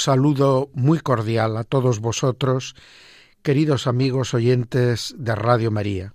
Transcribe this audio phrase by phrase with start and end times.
[0.00, 2.74] Saludo muy cordial a todos vosotros,
[3.42, 6.14] queridos amigos oyentes de Radio María.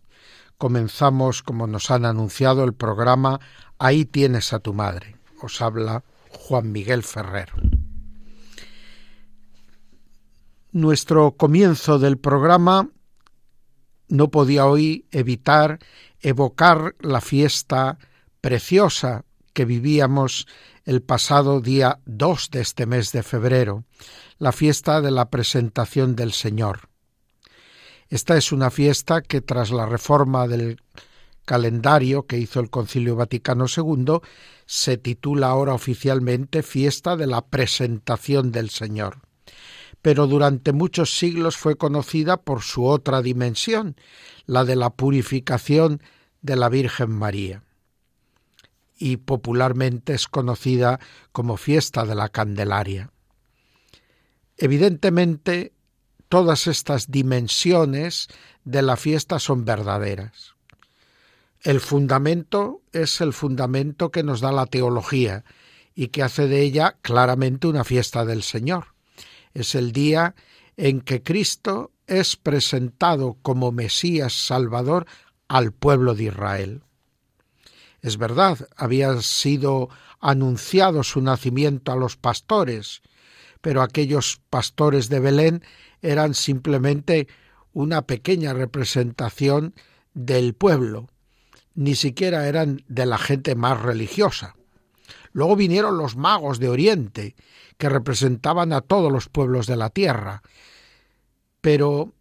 [0.58, 3.40] Comenzamos, como nos han anunciado, el programa
[3.80, 5.16] Ahí tienes a tu madre.
[5.41, 7.49] Os habla Juan Miguel Ferrer.
[10.71, 12.90] Nuestro comienzo del programa
[14.09, 15.80] no podía hoy evitar
[16.21, 17.99] evocar la fiesta
[18.41, 20.48] preciosa que vivíamos
[20.88, 23.84] el pasado día 2 de este mes de febrero,
[24.40, 26.88] la fiesta de la presentación del Señor.
[28.07, 30.82] Esta es una fiesta que tras la reforma del
[31.43, 34.20] calendario que hizo el Concilio Vaticano II
[34.65, 39.20] se titula ahora oficialmente Fiesta de la Presentación del Señor.
[40.02, 43.98] Pero durante muchos siglos fue conocida por su otra dimensión,
[44.46, 46.02] la de la purificación
[46.41, 47.66] de la Virgen María.
[48.98, 50.99] Y popularmente es conocida
[51.31, 53.12] como Fiesta de la Candelaria.
[54.57, 55.73] Evidentemente,
[56.29, 58.27] todas estas dimensiones
[58.65, 60.55] de la fiesta son verdaderas.
[61.62, 65.44] El fundamento es el fundamento que nos da la teología
[65.95, 68.94] y que hace de ella claramente una fiesta del Señor.
[69.53, 70.35] Es el día
[70.75, 75.07] en que Cristo es presentado como Mesías Salvador
[75.47, 76.84] al pueblo de Israel.
[78.08, 79.90] Es verdad, había sido
[80.22, 83.02] anunciado su nacimiento a los pastores,
[83.59, 85.62] pero aquellos pastores de Belén
[86.02, 87.28] eran simplemente
[87.74, 89.74] una pequeña representación
[90.14, 91.09] del pueblo,
[91.76, 94.56] ni siquiera eran de la gente más religiosa.
[95.34, 97.36] Luego vinieron los magos de Oriente,
[97.78, 100.44] que representaban a todos los pueblos de la tierra.
[101.60, 102.14] Pero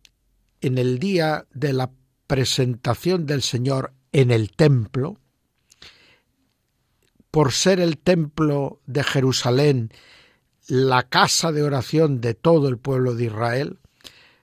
[0.60, 1.92] en el día de la
[2.26, 5.20] presentación del Señor en el templo,
[7.30, 9.90] por ser el templo de Jerusalén
[10.68, 13.78] la casa de oración de todo el pueblo de Israel,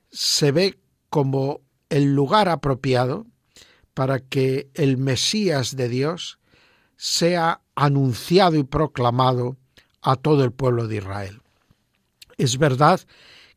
[0.09, 0.79] se ve
[1.09, 3.25] como el lugar apropiado
[3.93, 6.39] para que el Mesías de Dios
[6.95, 9.57] sea anunciado y proclamado
[10.01, 11.41] a todo el pueblo de Israel.
[12.38, 13.01] Es verdad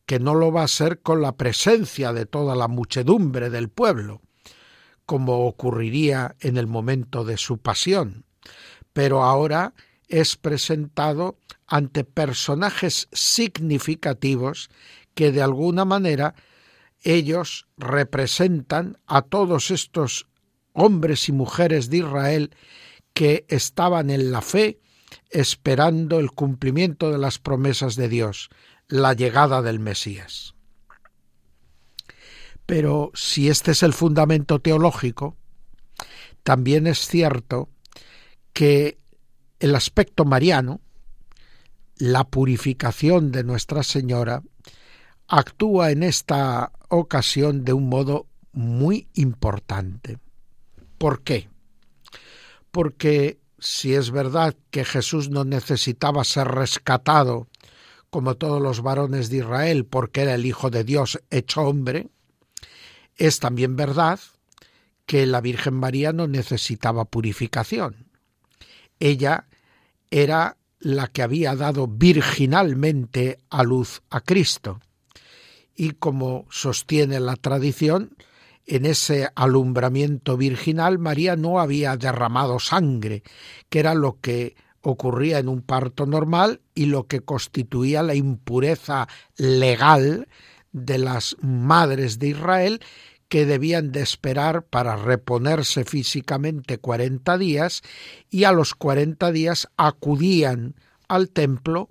[0.05, 4.21] que no lo va a ser con la presencia de toda la muchedumbre del pueblo,
[5.05, 8.25] como ocurriría en el momento de su pasión,
[8.97, 9.75] pero ahora
[10.07, 11.37] es presentado
[11.67, 14.71] ante personajes significativos
[15.13, 16.33] que de alguna manera
[17.03, 20.27] ellos representan a todos estos
[20.73, 22.55] hombres y mujeres de Israel
[23.13, 24.79] que estaban en la fe
[25.29, 28.49] esperando el cumplimiento de las promesas de Dios,
[28.87, 30.55] la llegada del Mesías.
[32.65, 35.37] Pero si este es el fundamento teológico,
[36.41, 37.69] también es cierto
[38.57, 38.97] que
[39.59, 40.81] el aspecto mariano,
[41.95, 44.41] la purificación de Nuestra Señora,
[45.27, 50.17] actúa en esta ocasión de un modo muy importante.
[50.97, 51.49] ¿Por qué?
[52.71, 57.49] Porque si es verdad que Jesús no necesitaba ser rescatado
[58.09, 62.09] como todos los varones de Israel porque era el Hijo de Dios hecho hombre,
[63.17, 64.19] es también verdad
[65.05, 68.06] que la Virgen María no necesitaba purificación.
[68.99, 69.47] Ella
[70.09, 74.79] era la que había dado virginalmente a luz a Cristo.
[75.75, 78.15] Y como sostiene la tradición,
[78.65, 83.23] en ese alumbramiento virginal María no había derramado sangre,
[83.69, 89.07] que era lo que ocurría en un parto normal y lo que constituía la impureza
[89.37, 90.27] legal
[90.71, 92.81] de las madres de Israel
[93.29, 97.81] que debían de esperar para reponerse físicamente cuarenta días
[98.29, 100.75] y a los cuarenta días acudían
[101.07, 101.89] al templo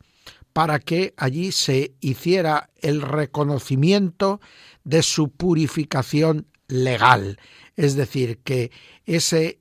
[0.52, 4.40] para que allí se hiciera el reconocimiento
[4.84, 7.38] de su purificación legal,
[7.76, 8.70] es decir, que
[9.04, 9.58] ese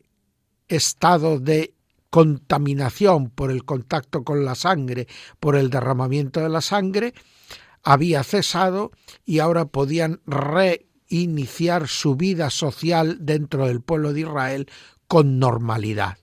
[0.70, 1.74] estado de
[2.10, 5.08] contaminación por el contacto con la sangre,
[5.42, 7.14] por el derramamiento de la sangre,
[7.84, 8.92] había cesado
[9.26, 10.22] y ahora podían
[11.10, 14.70] reiniciar su vida social dentro del pueblo de Israel
[15.08, 16.18] con normalidad.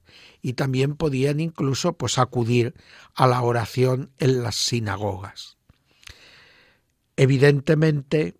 [0.45, 2.75] y también podían incluso pues acudir
[3.15, 5.57] a la oración en las sinagogas.
[7.17, 8.35] Evidentemente,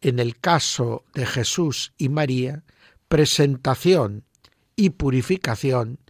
[0.00, 2.64] en el caso de Jesús y María,
[3.06, 4.24] presentación
[4.74, 6.00] y purificación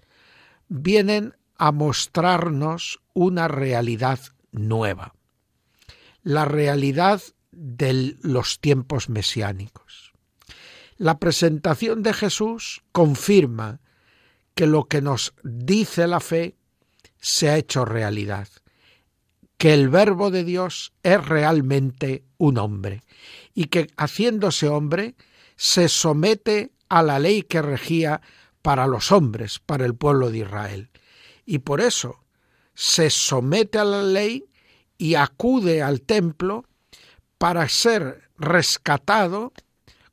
[0.68, 4.20] vienen a mostrarnos una realidad
[4.52, 5.14] nueva,
[6.22, 7.20] la realidad
[7.52, 10.12] de los tiempos mesiánicos.
[10.96, 13.80] La presentación de Jesús confirma
[14.54, 16.56] que lo que nos dice la fe
[17.18, 18.48] se ha hecho realidad,
[19.56, 23.02] que el verbo de Dios es realmente un hombre
[23.54, 25.14] y que haciéndose hombre
[25.56, 28.20] se somete a la ley que regía
[28.62, 30.90] para los hombres, para el pueblo de Israel.
[31.46, 32.24] Y por eso
[32.74, 34.46] se somete a la ley
[34.98, 36.66] y acude al templo
[37.40, 39.54] para ser rescatado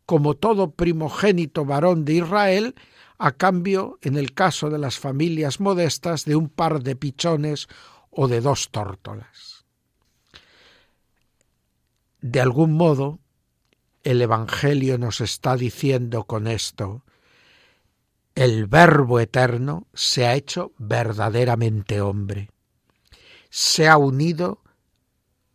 [0.06, 2.76] como todo primogénito varón de Israel,
[3.18, 7.68] a cambio, en el caso de las familias modestas, de un par de pichones
[8.12, 9.66] o de dos tórtolas.
[12.22, 13.20] De algún modo,
[14.04, 17.04] el Evangelio nos está diciendo con esto,
[18.36, 22.52] el Verbo eterno se ha hecho verdaderamente hombre,
[23.50, 24.62] se ha unido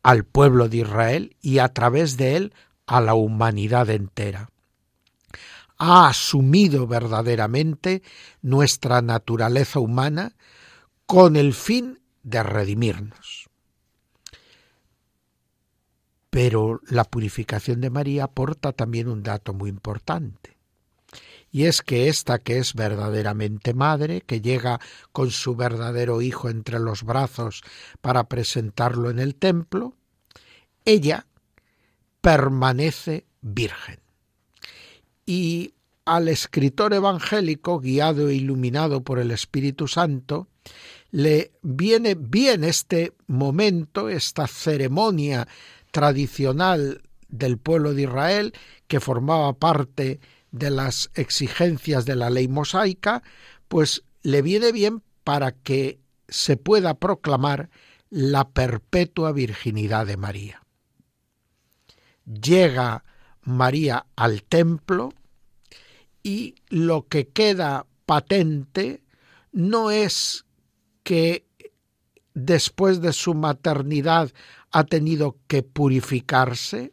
[0.02, 2.54] al pueblo de Israel y a través de él
[2.86, 4.50] a la humanidad entera.
[5.78, 8.02] Ha asumido verdaderamente
[8.40, 10.36] nuestra naturaleza humana
[11.06, 13.48] con el fin de redimirnos.
[16.30, 20.56] Pero la purificación de María aporta también un dato muy importante.
[21.54, 24.80] Y es que esta que es verdaderamente madre, que llega
[25.12, 27.62] con su verdadero hijo entre los brazos
[28.00, 29.94] para presentarlo en el templo,
[30.86, 31.26] ella
[32.22, 34.00] permanece virgen.
[35.26, 35.74] Y
[36.06, 40.48] al escritor evangélico, guiado e iluminado por el Espíritu Santo,
[41.10, 45.46] le viene bien este momento, esta ceremonia
[45.90, 48.54] tradicional del pueblo de Israel,
[48.88, 50.18] que formaba parte
[50.52, 53.22] de las exigencias de la ley mosaica,
[53.68, 57.70] pues le viene bien para que se pueda proclamar
[58.10, 60.62] la perpetua virginidad de María.
[62.24, 63.04] Llega
[63.42, 65.12] María al templo
[66.22, 69.02] y lo que queda patente
[69.50, 70.44] no es
[71.02, 71.46] que
[72.34, 74.32] después de su maternidad
[74.70, 76.92] ha tenido que purificarse,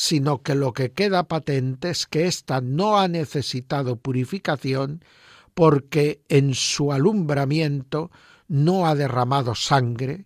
[0.00, 5.04] sino que lo que queda patente es que ésta no ha necesitado purificación
[5.52, 8.10] porque en su alumbramiento
[8.48, 10.24] no ha derramado sangre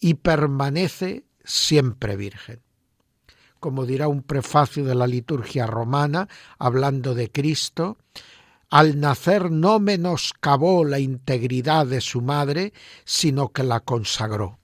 [0.00, 2.62] y permanece siempre virgen
[3.60, 6.26] como dirá un prefacio de la liturgia romana,
[6.58, 7.96] hablando de Cristo,
[8.70, 12.72] al nacer no menoscabó la integridad de su madre,
[13.04, 14.58] sino que la consagró.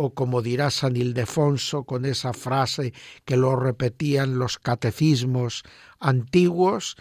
[0.00, 5.64] O como dirá San Ildefonso con esa frase que lo repetían los catecismos
[5.98, 6.94] antiguos,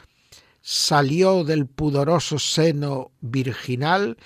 [0.62, 4.18] salió del pudoroso seno virginal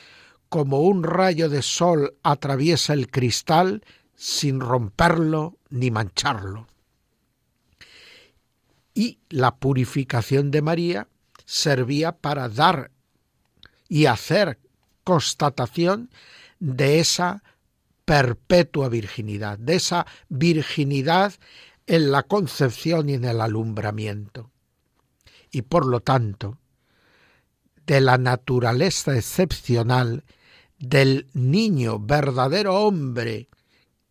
[0.48, 3.84] como un rayo de sol atraviesa el cristal
[4.16, 6.68] sin romperlo ni mancharlo.
[8.94, 11.08] Y la purificación de María
[11.44, 12.92] servía para dar
[13.90, 14.60] y hacer
[15.04, 16.10] constatación
[16.62, 17.44] de esa
[18.12, 21.34] perpetua virginidad, de esa virginidad
[21.88, 24.52] en la concepción y en el alumbramiento.
[25.50, 26.58] Y por lo tanto,
[27.88, 30.26] de la naturaleza excepcional
[30.78, 33.48] del niño verdadero hombre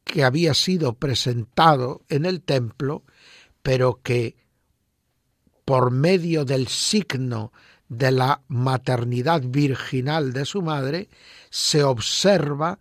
[0.03, 3.05] que había sido presentado en el templo,
[3.63, 4.35] pero que
[5.67, 7.53] por medio del signo
[7.91, 11.11] de la maternidad virginal de su madre,
[11.51, 12.79] se observa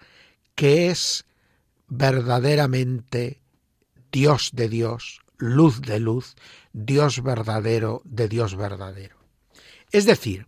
[0.59, 1.23] que es
[1.87, 3.39] verdaderamente
[4.11, 6.35] Dios de Dios, luz de luz,
[6.73, 9.15] Dios verdadero de Dios verdadero.
[9.93, 10.47] Es decir,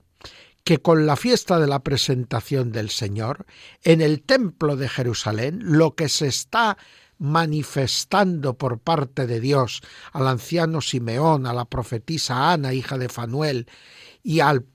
[0.66, 3.46] que con la fiesta de la presentación del Señor,
[3.86, 6.78] en el templo de Jerusalén, lo que se está
[7.18, 13.66] manifestando por parte de Dios al anciano Simeón, a la profetisa Ana, hija de Fanuel,
[14.24, 14.66] y al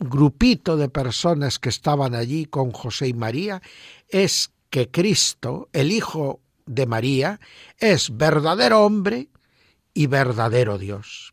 [0.00, 3.62] grupito de personas que estaban allí con José y María,
[4.08, 7.40] es que Cristo, el Hijo de María,
[7.78, 9.30] es verdadero hombre
[9.94, 11.32] y verdadero Dios.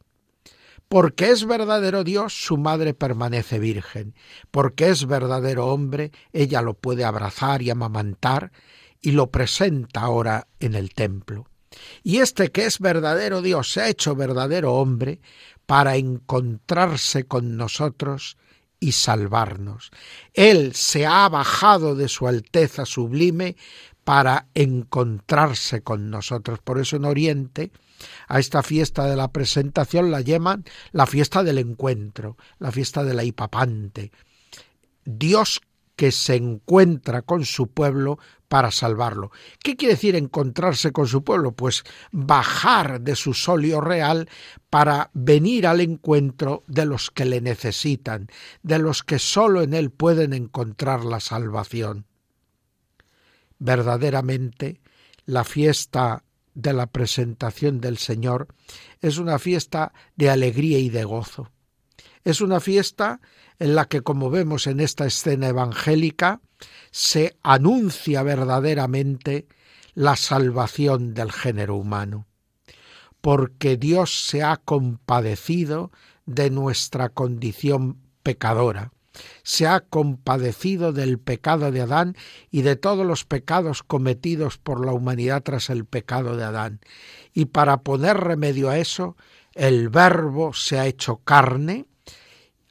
[0.87, 4.15] Porque es verdadero Dios, su madre permanece virgen.
[4.49, 8.53] Porque es verdadero hombre, ella lo puede abrazar y amamantar
[9.01, 11.49] y lo presenta ahora en el templo.
[12.01, 15.19] Y este que es verdadero Dios se ha hecho verdadero hombre
[15.65, 18.37] para encontrarse con nosotros
[18.83, 19.91] y salvarnos.
[20.33, 23.55] Él se ha bajado de su alteza sublime
[24.03, 26.59] para encontrarse con nosotros.
[26.59, 27.71] Por eso en Oriente
[28.27, 33.13] a esta fiesta de la presentación la llaman la fiesta del encuentro, la fiesta de
[33.13, 34.11] la hipapante.
[35.05, 35.61] Dios
[35.95, 38.19] que se encuentra con su pueblo
[38.53, 39.31] para salvarlo.
[39.63, 41.53] ¿Qué quiere decir encontrarse con su pueblo?
[41.53, 44.29] Pues bajar de su solio real
[44.69, 48.27] para venir al encuentro de los que le necesitan,
[48.61, 52.05] de los que sólo en él pueden encontrar la salvación.
[53.57, 54.81] Verdaderamente,
[55.25, 58.49] la fiesta de la presentación del Señor
[59.01, 61.49] es una fiesta de alegría y de gozo.
[62.23, 63.19] Es una fiesta
[63.59, 66.41] en la que, como vemos en esta escena evangélica,
[66.91, 69.47] se anuncia verdaderamente
[69.93, 72.25] la salvación del género humano,
[73.21, 75.91] porque Dios se ha compadecido
[76.25, 78.91] de nuestra condición pecadora,
[79.43, 82.15] se ha compadecido del pecado de Adán
[82.49, 86.79] y de todos los pecados cometidos por la humanidad tras el pecado de Adán.
[87.33, 89.15] Y para poner remedio a eso,
[89.53, 91.85] el Verbo se ha hecho carne,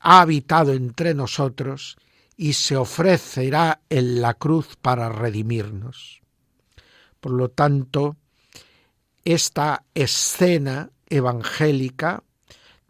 [0.02, 1.97] ha habitado entre nosotros
[2.37, 6.21] y se ofrecerá en la cruz para redimirnos.
[7.21, 8.16] Por lo tanto,
[9.25, 12.25] esta escena evangélica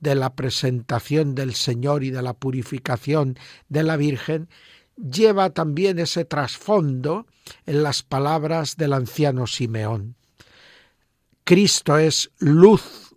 [0.01, 3.39] de la presentación del Señor y de la purificación
[3.69, 4.49] de la Virgen
[4.97, 7.27] lleva también ese trasfondo
[7.67, 10.17] en las palabras del anciano Simeón.
[11.45, 13.15] Cristo es luz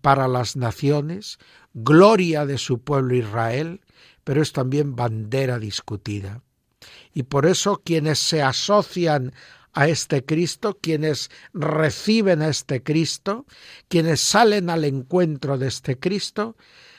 [0.00, 1.38] para las naciones,
[1.76, 3.82] gloria de su pueblo Israel,
[4.24, 6.42] pero es también bandera discutida.
[7.12, 9.32] Y por eso quienes se asocian
[9.72, 13.44] a este Cristo, quienes reciben a este Cristo,
[13.88, 16.56] quienes salen al encuentro de este Cristo,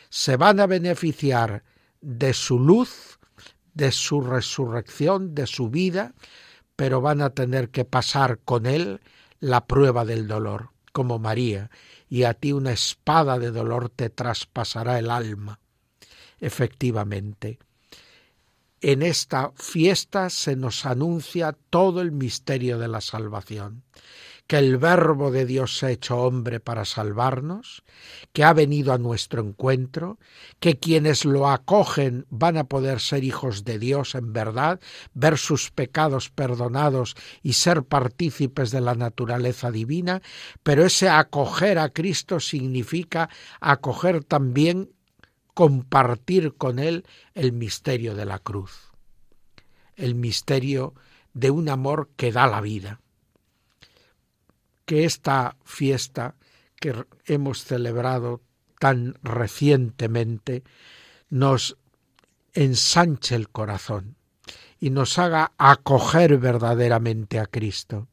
[0.10, 1.64] se van a beneficiar
[2.02, 3.20] de su luz,
[3.74, 6.14] de su resurrección, de su vida,
[6.76, 9.02] pero van a tener que pasar con él
[9.40, 11.72] la prueba del dolor, como María,
[12.10, 15.60] y a ti una espada de dolor te traspasará el alma.
[16.40, 17.60] Efectivamente,
[18.82, 23.84] en esta fiesta se nos anuncia todo el misterio de la salvación,
[24.48, 27.84] que el Verbo de Dios se ha hecho hombre para salvarnos,
[28.32, 30.18] que ha venido a nuestro encuentro,
[30.62, 34.80] que quienes lo acogen van a poder ser hijos de Dios en verdad,
[35.13, 40.22] ver sus pecados perdonados y ser partícipes de la naturaleza divina,
[40.63, 44.92] pero ese acoger a Cristo significa acoger también
[45.54, 48.94] compartir con Él el misterio de la cruz,
[49.96, 50.94] el misterio
[51.34, 53.01] de un amor que da la vida.
[54.88, 56.36] Que esta fiesta
[56.79, 58.41] que hemos celebrado
[58.79, 60.63] tan recientemente
[61.29, 61.77] nos
[62.53, 64.15] ensanche el corazón
[64.79, 68.08] y nos haga acoger verdaderamente a Cristo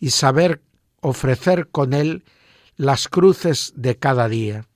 [0.00, 0.62] y saber
[1.00, 2.24] ofrecer con Él
[2.76, 4.66] las cruces de cada día,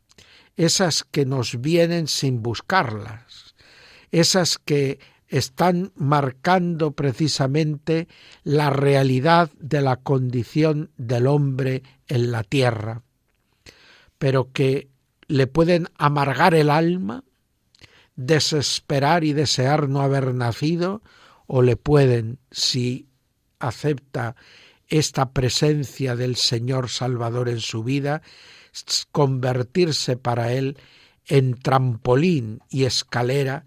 [0.56, 3.54] esas que nos vienen sin buscarlas,
[4.10, 4.98] esas que
[5.28, 8.08] están marcando precisamente
[8.44, 13.02] la realidad de la condición del hombre en la tierra,
[14.18, 14.88] pero que
[15.28, 17.24] le pueden amargar el alma,
[18.16, 21.02] desesperar y desear no haber nacido,
[21.46, 23.06] o le pueden, si
[23.58, 24.34] acepta
[24.88, 28.22] esta presencia del Señor Salvador en su vida,
[29.12, 30.78] convertirse para él
[31.26, 33.64] en trampolín y escalera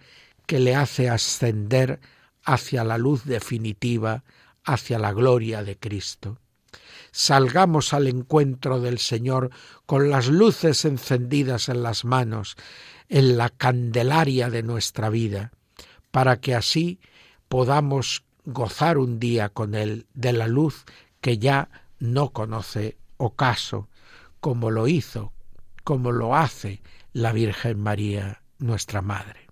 [0.52, 2.02] que le hace ascender
[2.44, 4.26] hacia la luz definitiva,
[4.66, 6.40] hacia la gloria de Cristo.
[7.14, 9.52] Salgamos al encuentro del Señor
[9.86, 12.58] con las luces encendidas en las manos,
[13.08, 15.54] en la candelaria de nuestra vida,
[16.12, 17.00] para que así
[17.48, 20.84] podamos gozar un día con Él de la luz
[21.22, 23.88] que ya no conoce ocaso,
[24.42, 25.32] como lo hizo,
[25.86, 26.82] como lo hace
[27.14, 29.51] la Virgen María, nuestra Madre.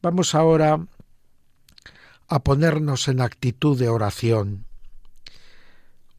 [0.00, 0.86] Vamos ahora
[2.28, 4.64] a ponernos en actitud de oración.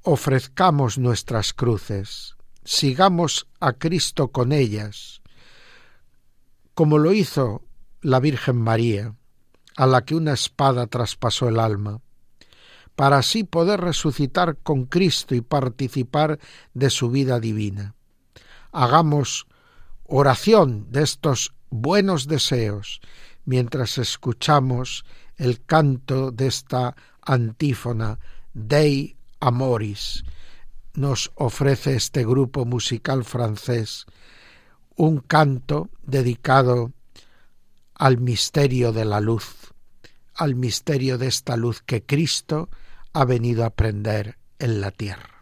[0.02, 5.22] Ofrezcamos nuestras cruces, sigamos a Cristo con ellas,
[6.74, 7.64] como lo hizo
[8.02, 9.16] la Virgen María,
[9.78, 12.02] a la que una espada traspasó el alma
[12.98, 16.38] para así poder resucitar con Cristo y participar
[16.74, 17.96] de su vida divina.
[18.74, 19.48] Hagamos
[20.04, 23.00] oración de estos buenos deseos
[23.50, 28.20] mientras escuchamos el canto de esta antífona
[28.54, 30.24] Dei Amoris.
[30.94, 34.06] Nos ofrece este grupo musical francés
[34.96, 36.92] un canto dedicado
[37.96, 39.74] al misterio de la luz,
[40.36, 42.70] al misterio de esta luz que Cristo
[43.14, 45.39] ha venido a prender en la tierra.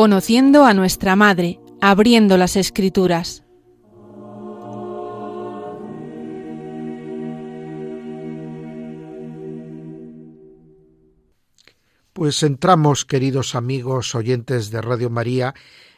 [0.00, 3.44] Conociendo a nuestra Madre, abriendo las Escrituras.
[12.14, 15.54] Pues entramos, queridos amigos oyentes de Radio María,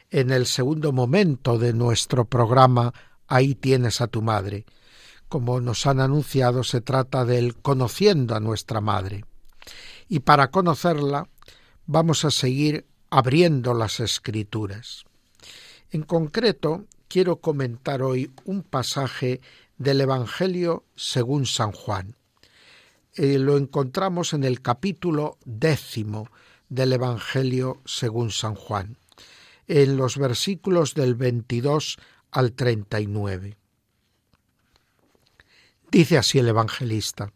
[0.09, 2.93] en el segundo momento de nuestro programa
[3.29, 4.65] Ahí tienes a tu madre.
[5.29, 9.23] Como nos han anunciado, se trata del conociendo a nuestra madre.
[10.09, 11.29] Y para conocerla,
[11.85, 15.05] vamos a seguir abriendo las escrituras.
[15.91, 19.39] En concreto, quiero comentar hoy un pasaje
[19.77, 22.15] del Evangelio según San Juan.
[23.13, 26.27] Eh, lo encontramos en el capítulo décimo
[26.69, 28.97] del Evangelio según San Juan,
[29.67, 31.99] en los versículos del 22
[32.31, 33.57] al 39.
[35.91, 37.31] Dice así el evangelista.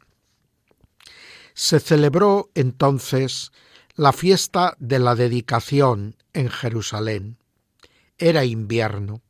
[1.54, 3.52] Se celebró entonces
[3.98, 7.40] la fiesta de la dedicación en Jerusalén.
[8.20, 9.24] Era invierno.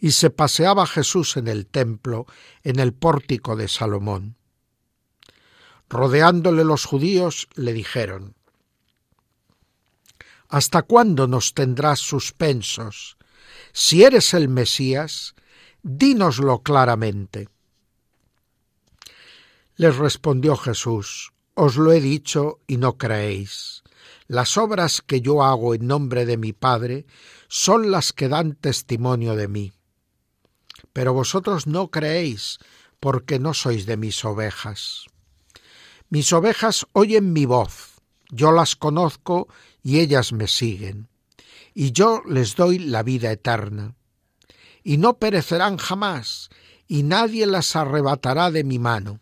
[0.00, 2.26] Y se paseaba Jesús en el templo,
[2.64, 4.36] en el pórtico de Salomón.
[5.88, 8.34] Rodeándole los judíos, le dijeron,
[10.48, 13.16] ¿Hasta cuándo nos tendrás suspensos?
[13.72, 15.36] Si eres el Mesías,
[15.84, 17.48] dínoslo claramente.
[19.76, 23.82] Les respondió Jesús, os lo he dicho y no creéis.
[24.28, 27.06] Las obras que yo hago en nombre de mi Padre
[27.48, 29.72] son las que dan testimonio de mí.
[30.92, 32.58] Pero vosotros no creéis,
[33.00, 35.06] porque no sois de mis ovejas.
[36.10, 39.48] Mis ovejas oyen mi voz, yo las conozco
[39.82, 41.08] y ellas me siguen,
[41.72, 43.94] y yo les doy la vida eterna.
[44.84, 46.50] Y no perecerán jamás,
[46.86, 49.20] y nadie las arrebatará de mi mano.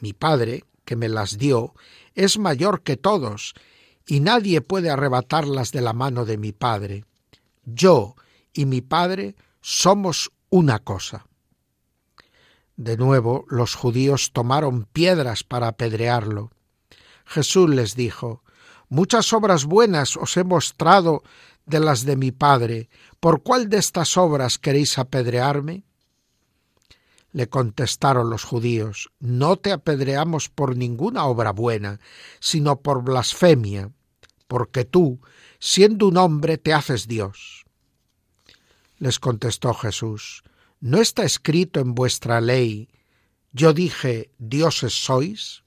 [0.00, 1.74] Mi Padre, que me las dio
[2.14, 3.52] es mayor que todos,
[4.06, 7.04] y nadie puede arrebatarlas de la mano de mi Padre.
[7.66, 8.14] Yo
[8.54, 11.26] y mi Padre somos una cosa.
[12.76, 16.50] De nuevo los judíos tomaron piedras para apedrearlo.
[17.26, 18.42] Jesús les dijo,
[18.88, 21.22] Muchas obras buenas os he mostrado
[21.64, 22.88] de las de mi Padre.
[23.18, 25.85] ¿Por cuál de estas obras queréis apedrearme?
[27.36, 32.00] Le contestaron los judíos, no te apedreamos por ninguna obra buena,
[32.40, 33.92] sino por blasfemia,
[34.48, 35.20] porque tú,
[35.58, 37.66] siendo un hombre, te haces Dios.
[38.96, 40.44] Les contestó Jesús,
[40.80, 42.88] ¿no está escrito en vuestra ley,
[43.52, 45.62] yo dije, dioses sois?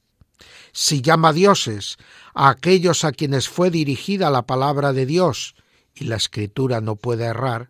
[0.71, 1.97] Si llama dioses
[2.33, 5.53] a aquellos a quienes fue dirigida la palabra de Dios,
[5.93, 7.69] y la escritura no puede errar,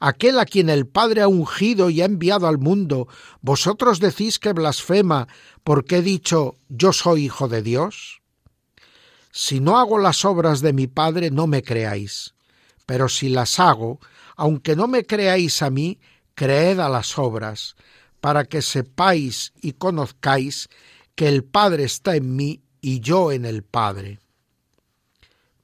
[0.00, 3.08] aquel a quien el Padre ha ungido y ha enviado al mundo,
[3.40, 5.28] vosotros decís que blasfema
[5.64, 8.22] porque he dicho yo soy hijo de Dios?
[9.30, 12.34] Si no hago las obras de mi Padre, no me creáis,
[12.86, 14.00] pero si las hago,
[14.36, 15.98] aunque no me creáis a mí,
[16.34, 17.76] creed a las obras,
[18.20, 20.68] para que sepáis y conozcáis
[21.14, 24.20] que el Padre está en mí y yo en el Padre.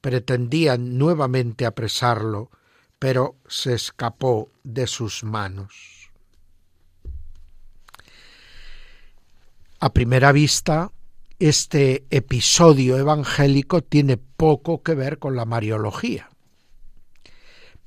[0.01, 2.51] Pretendían nuevamente apresarlo,
[3.03, 6.09] pero se escapó de sus manos.
[9.81, 10.89] A primera vista,
[11.37, 16.29] este episodio evangélico tiene poco que ver con la Mariología,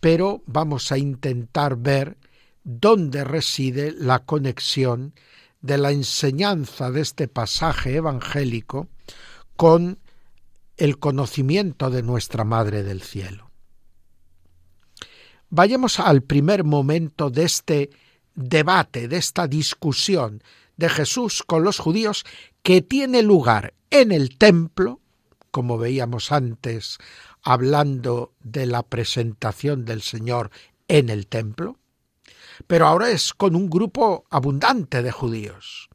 [0.00, 2.18] pero vamos a intentar ver
[2.62, 5.14] dónde reside la conexión
[5.62, 8.90] de la enseñanza de este pasaje evangélico
[9.56, 9.98] con
[10.76, 13.45] el conocimiento de nuestra Madre del Cielo.
[15.48, 17.90] Vayamos al primer momento de este
[18.34, 20.42] debate, de esta discusión
[20.76, 22.24] de Jesús con los judíos
[22.62, 25.00] que tiene lugar en el templo,
[25.50, 26.98] como veíamos antes
[27.42, 30.50] hablando de la presentación del Señor
[30.88, 31.78] en el templo,
[32.66, 35.88] pero ahora es con un grupo abundante de judíos.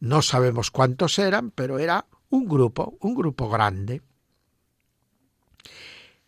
[0.00, 4.02] No sabemos cuántos eran, pero era un grupo, un grupo grande.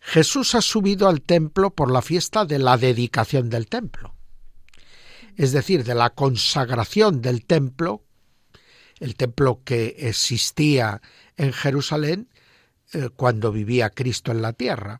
[0.05, 4.13] Jesús ha subido al templo por la fiesta de la dedicación del templo,
[5.37, 8.03] es decir, de la consagración del templo,
[8.99, 11.01] el templo que existía
[11.37, 12.29] en Jerusalén
[12.91, 14.99] eh, cuando vivía Cristo en la tierra,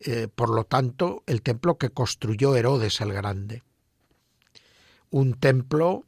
[0.00, 3.62] eh, por lo tanto, el templo que construyó Herodes el Grande.
[5.10, 6.06] Un templo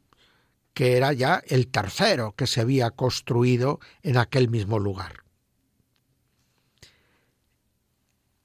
[0.73, 5.20] que era ya el tercero que se había construido en aquel mismo lugar.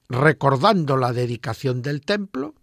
[0.08, 2.54] Recordando la dedicación del templo,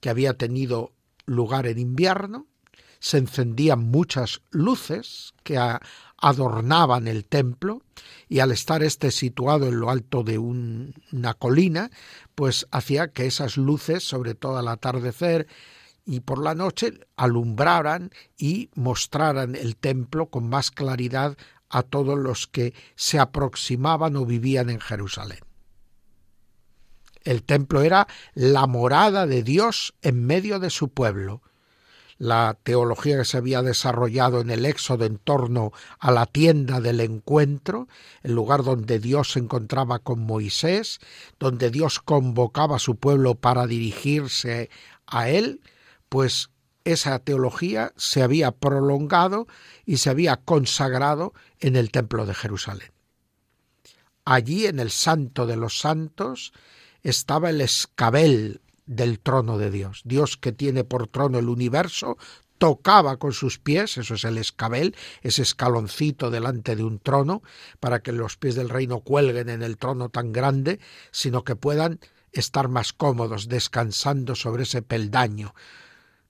[0.00, 0.92] que había tenido
[1.26, 2.46] lugar en invierno,
[3.04, 5.58] se encendían muchas luces que
[6.16, 7.82] adornaban el templo
[8.30, 11.90] y al estar este situado en lo alto de una colina,
[12.34, 15.46] pues hacía que esas luces, sobre todo al atardecer
[16.06, 21.36] y por la noche, alumbraran y mostraran el templo con más claridad
[21.68, 25.43] a todos los que se aproximaban o vivían en Jerusalén.
[27.24, 31.42] El templo era la morada de Dios en medio de su pueblo.
[32.16, 37.00] La teología que se había desarrollado en el éxodo en torno a la tienda del
[37.00, 37.88] encuentro,
[38.22, 41.00] el lugar donde Dios se encontraba con Moisés,
[41.40, 44.70] donde Dios convocaba a su pueblo para dirigirse
[45.06, 45.60] a él,
[46.08, 46.50] pues
[46.84, 49.48] esa teología se había prolongado
[49.84, 52.92] y se había consagrado en el templo de Jerusalén.
[54.24, 56.52] Allí, en el Santo de los Santos,
[57.04, 60.02] estaba el escabel del trono de Dios.
[60.04, 62.18] Dios que tiene por trono el universo,
[62.58, 67.42] tocaba con sus pies, eso es el escabel, ese escaloncito delante de un trono,
[67.78, 72.00] para que los pies del reino cuelguen en el trono tan grande, sino que puedan
[72.32, 75.54] estar más cómodos descansando sobre ese peldaño.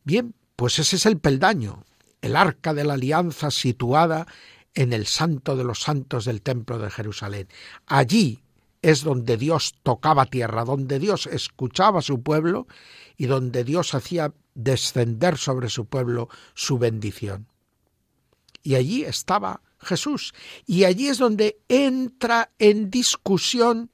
[0.04, 1.84] Bien, pues ese es el peldaño,
[2.20, 4.26] el arca de la alianza situada
[4.74, 7.48] en el santo de los santos del templo de Jerusalén.
[7.86, 8.43] Allí
[8.84, 12.66] es donde Dios tocaba tierra, donde Dios escuchaba a su pueblo
[13.16, 17.48] y donde Dios hacía descender sobre su pueblo su bendición.
[18.62, 20.34] Y allí estaba Jesús.
[20.66, 23.90] Y allí es donde entra en discusión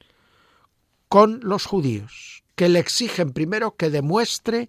[1.07, 4.67] con los judíos, que le exigen primero que demuestre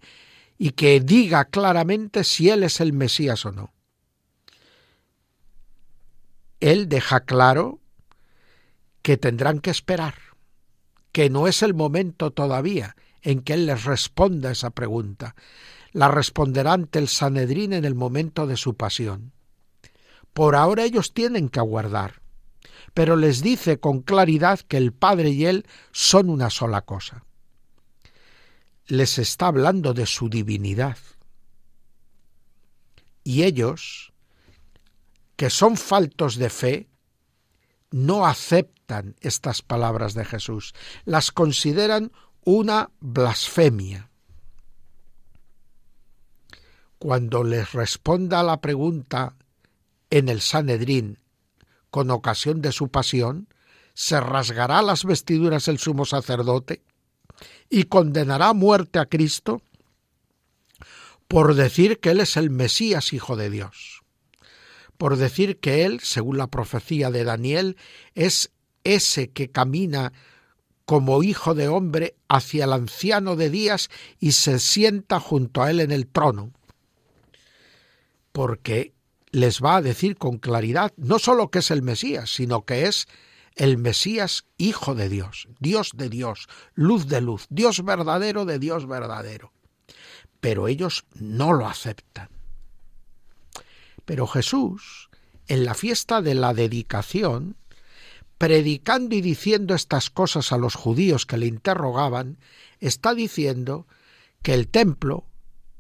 [0.57, 3.73] y que diga claramente si Él es el Mesías o no.
[6.61, 7.82] Él deja claro
[9.03, 10.15] que tendrán que esperar,
[11.11, 15.35] que no es el momento todavía en que Él les responda esa pregunta.
[15.93, 19.33] La responderá ante el Sanedrín en el momento de su pasión.
[20.33, 22.23] Por ahora ellos tienen que aguardar,
[22.95, 27.25] pero les dice con claridad que el Padre y Él son una sola cosa.
[28.87, 30.97] Les está hablando de su divinidad.
[33.25, 34.13] Y ellos,
[35.37, 36.89] que son faltos de fe,
[37.93, 40.75] no aceptan estas palabras de Jesús,
[41.05, 42.11] las consideran
[42.45, 44.11] una blasfemia.
[47.03, 49.35] cuando les responda la pregunta
[50.09, 51.19] en el Sanedrín
[51.91, 53.49] con ocasión de su pasión,
[53.93, 56.85] se rasgará las vestiduras el sumo sacerdote
[57.69, 59.63] y condenará a muerte a Cristo
[61.27, 64.02] por decir que Él es el Mesías Hijo de Dios,
[65.03, 67.77] por decir que Él, según la profecía de Daniel,
[68.15, 68.53] es
[68.85, 70.13] ese que camina
[70.85, 75.81] como hijo de hombre hacia el anciano de días y se sienta junto a él
[75.81, 76.53] en el trono.
[78.31, 78.95] Porque
[79.33, 83.09] les va a decir con claridad no sólo que es el Mesías, sino que es
[83.57, 88.87] el Mesías hijo de Dios, Dios de Dios, luz de luz, Dios verdadero de Dios
[88.87, 89.53] verdadero.
[90.41, 92.29] Pero ellos no lo aceptan.
[94.05, 95.11] Pero Jesús,
[95.49, 97.57] en la fiesta de la dedicación,
[98.39, 102.39] predicando y diciendo estas cosas a los judíos que le interrogaban,
[102.81, 103.87] está diciendo
[104.43, 105.27] que el templo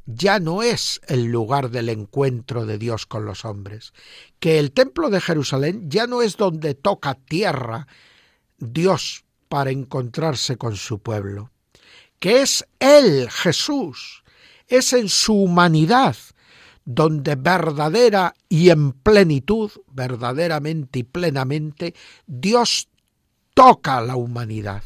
[0.07, 3.93] ya no es el lugar del encuentro de Dios con los hombres,
[4.41, 7.87] que el templo de Jerusalén ya no es donde toca tierra
[8.59, 11.51] Dios para encontrarse con su pueblo,
[12.19, 14.23] que es Él, Jesús,
[14.69, 16.17] es en su humanidad
[16.85, 21.95] donde verdadera y en plenitud, verdaderamente y plenamente,
[22.27, 22.89] Dios
[23.55, 24.83] toca a la humanidad.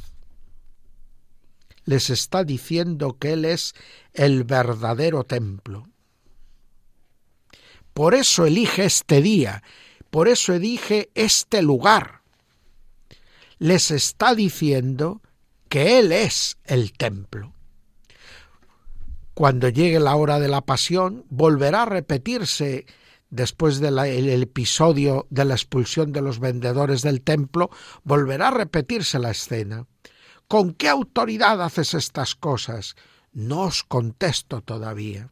[1.85, 3.75] Les está diciendo que Él es
[4.13, 5.89] el verdadero templo.
[7.95, 9.63] Por eso elige este día,
[10.11, 12.23] por eso elige este lugar.
[13.59, 15.23] Les está diciendo
[15.69, 17.56] que Él es el templo
[19.37, 22.87] cuando llegue la hora de la pasión, volverá a repetirse
[23.29, 23.99] después del
[24.43, 27.69] episodio de la expulsión de los vendedores del templo,
[28.03, 29.87] volverá a repetirse la escena.
[30.49, 32.97] ¿Con qué autoridad haces estas cosas?
[33.31, 35.31] No os contesto todavía.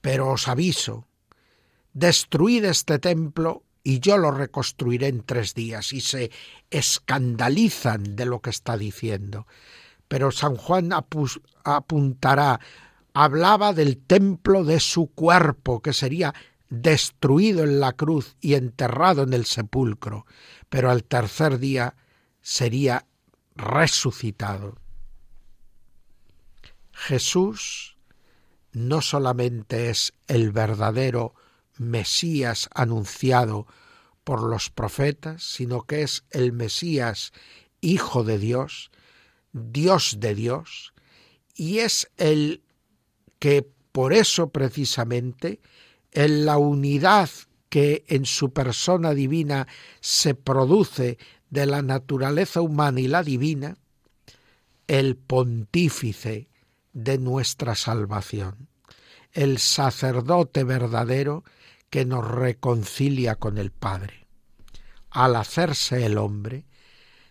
[0.00, 1.06] Pero os aviso,
[1.92, 5.92] destruid este templo y yo lo reconstruiré en tres días.
[5.92, 6.32] Y se
[6.68, 9.46] escandalizan de lo que está diciendo
[10.08, 10.90] pero San Juan
[11.64, 12.60] apuntará,
[13.12, 16.34] hablaba del templo de su cuerpo, que sería
[16.70, 20.26] destruido en la cruz y enterrado en el sepulcro,
[20.68, 21.94] pero al tercer día
[22.40, 23.06] sería
[23.54, 24.76] resucitado.
[26.92, 27.96] Jesús
[28.72, 31.34] no solamente es el verdadero
[31.76, 33.66] Mesías anunciado
[34.24, 37.32] por los profetas, sino que es el Mesías
[37.80, 38.90] Hijo de Dios,
[39.52, 40.92] Dios de Dios,
[41.54, 42.62] y es el
[43.38, 45.60] que por eso precisamente,
[46.12, 47.30] en la unidad
[47.68, 49.66] que en su persona divina
[50.00, 51.18] se produce
[51.50, 53.76] de la naturaleza humana y la divina,
[54.86, 56.48] el pontífice
[56.92, 58.68] de nuestra salvación,
[59.32, 61.44] el sacerdote verdadero
[61.90, 64.26] que nos reconcilia con el Padre.
[65.10, 66.66] Al hacerse el hombre,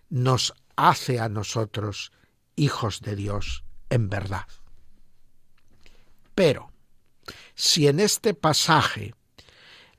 [0.10, 2.14] nos hace a nosotros
[2.56, 4.48] hijos de Dios en verdad.
[6.34, 6.72] Pero,
[7.56, 9.14] si en este pasaje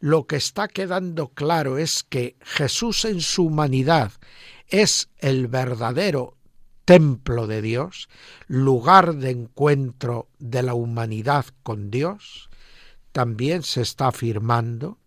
[0.00, 4.12] lo que está quedando claro es que Jesús en su humanidad
[4.68, 6.36] es el verdadero
[6.84, 8.08] templo de Dios,
[8.46, 12.48] lugar de encuentro de la humanidad con Dios,
[13.12, 14.98] también se está afirmando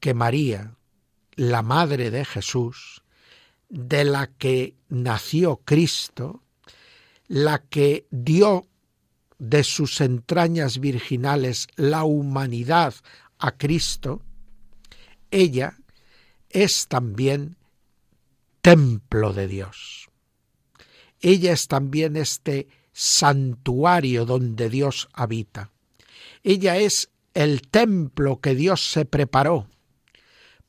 [0.00, 0.74] que María,
[1.36, 3.02] la madre de Jesús,
[3.70, 6.42] de la que nació Cristo,
[7.28, 8.66] la que dio
[9.38, 12.94] de sus entrañas virginales la humanidad
[13.38, 14.22] a Cristo,
[15.30, 15.78] ella
[16.50, 17.56] es también
[18.60, 20.10] templo de Dios.
[21.20, 25.70] Ella es también este santuario donde Dios habita.
[26.42, 29.68] Ella es el templo que Dios se preparó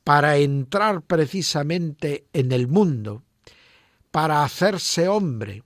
[0.04, 3.22] para entrar precisamente en el mundo,
[4.10, 5.62] para hacerse hombre,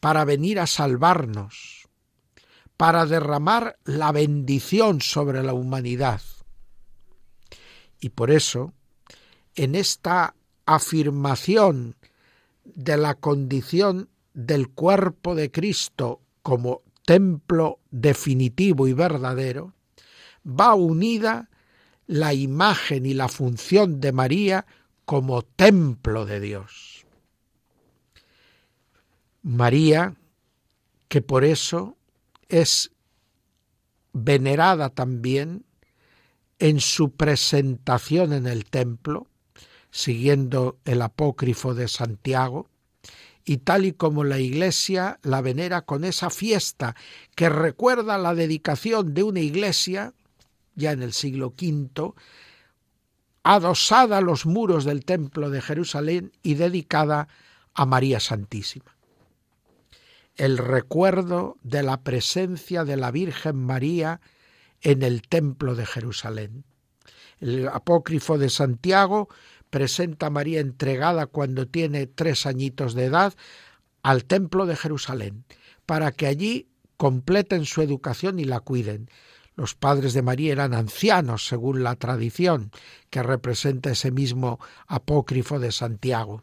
[0.00, 1.88] para venir a salvarnos,
[2.76, 6.20] para derramar la bendición sobre la humanidad.
[8.00, 8.72] Y por eso,
[9.54, 10.34] en esta
[10.66, 11.96] afirmación
[12.64, 19.74] de la condición del cuerpo de Cristo como templo definitivo y verdadero,
[20.44, 21.50] va unida
[22.06, 24.66] la imagen y la función de María
[25.04, 27.06] como templo de Dios.
[29.42, 30.14] María,
[31.08, 31.96] que por eso
[32.48, 32.92] es
[34.12, 35.64] venerada también
[36.58, 39.26] en su presentación en el templo,
[39.90, 42.68] siguiendo el apócrifo de Santiago,
[43.44, 46.94] y tal y como la Iglesia la venera con esa fiesta
[47.34, 50.14] que recuerda la dedicación de una iglesia,
[50.74, 52.14] ya en el siglo V,
[53.42, 57.28] adosada a los muros del templo de Jerusalén y dedicada
[57.74, 58.96] a María Santísima.
[60.36, 64.20] El recuerdo de la presencia de la Virgen María
[64.80, 66.64] en el templo de Jerusalén.
[67.40, 69.28] El apócrifo de Santiago
[69.70, 73.34] presenta a María entregada cuando tiene tres añitos de edad
[74.02, 75.44] al templo de Jerusalén,
[75.86, 79.08] para que allí completen su educación y la cuiden.
[79.54, 82.70] Los padres de María eran ancianos, según la tradición
[83.10, 86.42] que representa ese mismo apócrifo de Santiago.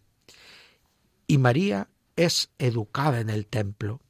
[1.28, 4.02] Y María es educada en el templo.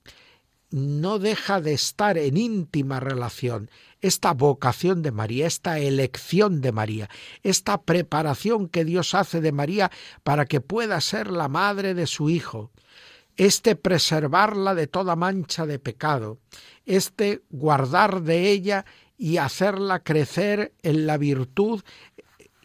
[0.71, 7.09] No deja de estar en íntima relación esta vocación de María, esta elección de María,
[7.43, 9.91] esta preparación que Dios hace de María
[10.23, 12.71] para que pueda ser la madre de su Hijo,
[13.39, 16.39] este preservarla de toda mancha de pecado,
[16.86, 18.86] este guardar de ella
[19.17, 21.82] y hacerla crecer en la virtud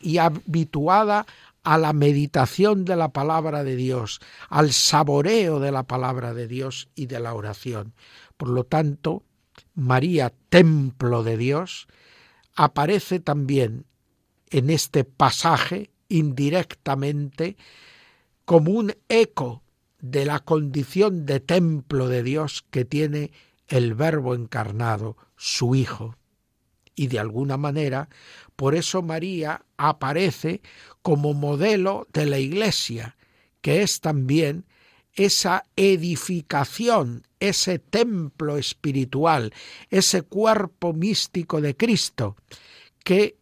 [0.01, 1.27] y habituada
[1.63, 6.89] a la meditación de la palabra de Dios, al saboreo de la palabra de Dios
[6.97, 7.95] y de la oración.
[8.37, 9.23] Por lo tanto,
[9.77, 11.87] María, templo de Dios,
[12.57, 13.87] aparece también
[14.51, 17.57] en este pasaje indirectamente
[18.45, 19.64] como un eco
[20.05, 23.33] de la condición de templo de Dios que tiene
[23.69, 26.15] el Verbo encarnado, su Hijo.
[26.95, 28.11] Y de alguna manera,
[28.55, 30.61] por eso María aparece
[31.01, 33.17] como modelo de la Iglesia,
[33.63, 34.67] que es también
[35.15, 39.55] esa edificación, ese templo espiritual,
[39.89, 42.37] ese cuerpo místico de Cristo,
[43.03, 43.39] que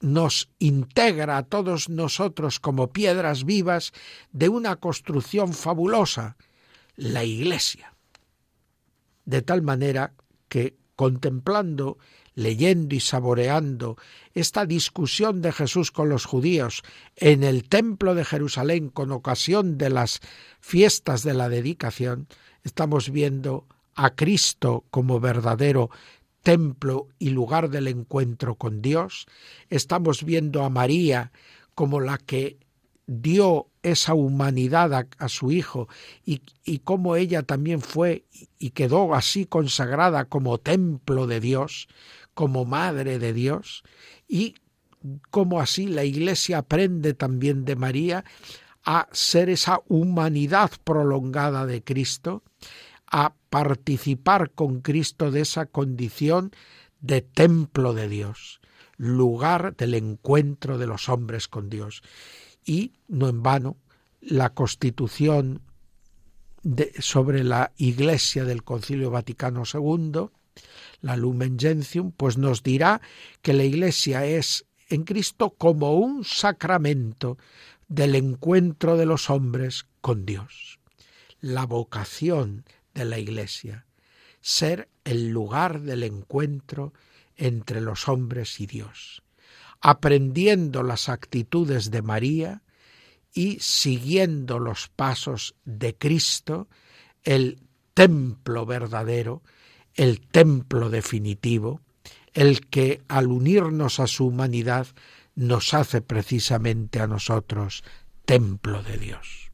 [0.00, 3.92] nos integra a todos nosotros como piedras vivas
[4.32, 6.36] de una construcción fabulosa,
[6.96, 7.94] la Iglesia.
[9.24, 10.14] De tal manera
[10.48, 11.98] que contemplando,
[12.34, 13.96] leyendo y saboreando
[14.34, 16.82] esta discusión de Jesús con los judíos
[17.16, 20.20] en el templo de Jerusalén con ocasión de las
[20.60, 22.28] fiestas de la dedicación,
[22.64, 25.90] estamos viendo a Cristo como verdadero
[26.46, 29.26] templo y lugar del encuentro con Dios,
[29.68, 31.32] estamos viendo a María
[31.74, 32.60] como la que
[33.08, 35.88] dio esa humanidad a, su Hijo
[36.24, 38.26] y, y cómo ella también fue
[38.60, 41.88] y quedó así consagrada como templo de Dios,
[42.32, 43.82] como madre de Dios,
[44.28, 44.54] y
[45.32, 48.24] cómo así la Iglesia aprende también de María
[48.84, 52.44] a ser esa humanidad prolongada de Cristo,
[53.10, 56.52] a participar con Cristo de esa condición
[57.00, 58.60] de templo de Dios,
[58.96, 62.02] lugar del encuentro de los hombres con Dios.
[62.64, 63.76] Y no en vano,
[64.20, 65.62] la constitución
[66.98, 70.30] sobre la Iglesia del Concilio Vaticano II,
[71.00, 73.00] la Lumen Gentium, pues nos dirá
[73.42, 77.38] que la Iglesia es en Cristo como un sacramento
[77.88, 80.80] del encuentro de los hombres con Dios.
[81.40, 82.64] La vocación
[82.96, 83.86] de la Iglesia,
[84.40, 86.92] ser el lugar del encuentro
[87.36, 89.22] entre los hombres y Dios,
[89.80, 92.62] aprendiendo las actitudes de María
[93.32, 96.68] y siguiendo los pasos de Cristo,
[97.22, 97.60] el
[97.92, 99.42] templo verdadero,
[99.94, 101.82] el templo definitivo,
[102.32, 104.86] el que al unirnos a su humanidad
[105.34, 107.84] nos hace precisamente a nosotros
[108.24, 109.50] templo de Dios.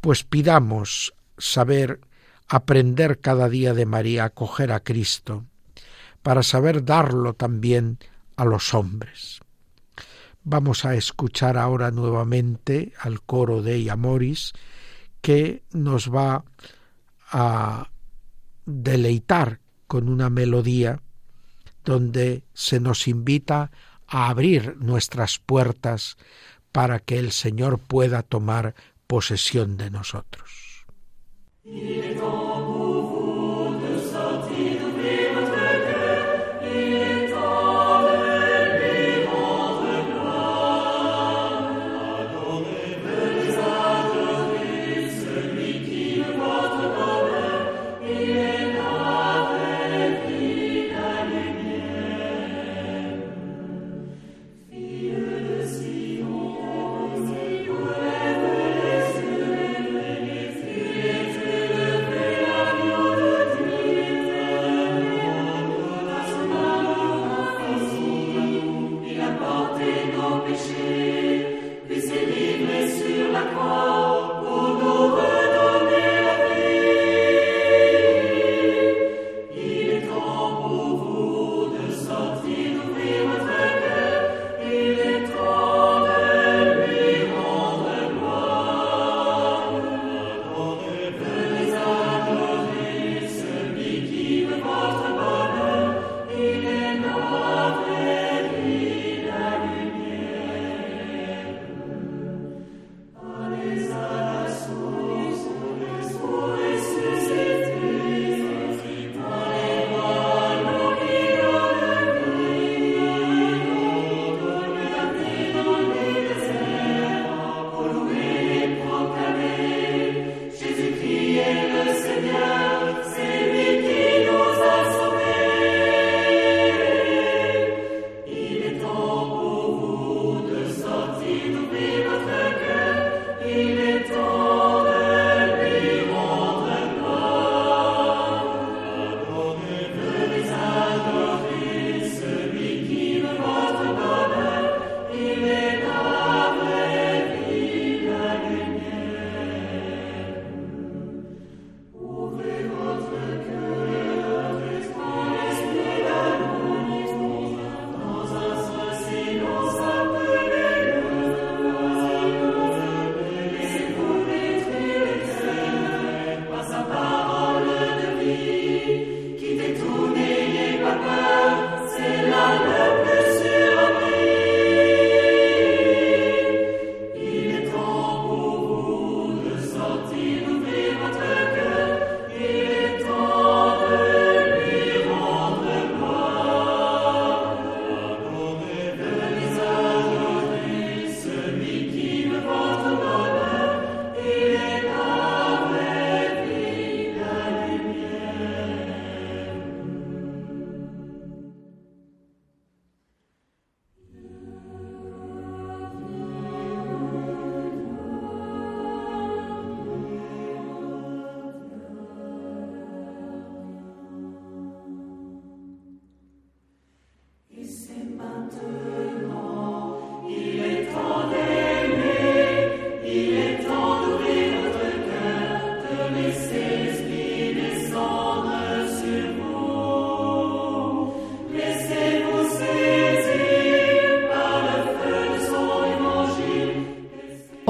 [0.00, 2.00] Pues pidamos saber
[2.48, 5.44] aprender cada día de María, acoger a Cristo,
[6.22, 7.98] para saber darlo también
[8.36, 9.40] a los hombres.
[10.42, 14.52] Vamos a escuchar ahora nuevamente al coro de Amoris
[15.20, 16.44] que nos va
[17.30, 17.90] a
[18.66, 21.00] deleitar con una melodía
[21.84, 23.70] donde se nos invita
[24.06, 26.16] a abrir nuestras puertas
[26.72, 28.74] para que el Señor pueda tomar
[29.06, 30.63] posesión de nosotros.
[31.66, 32.73] Ido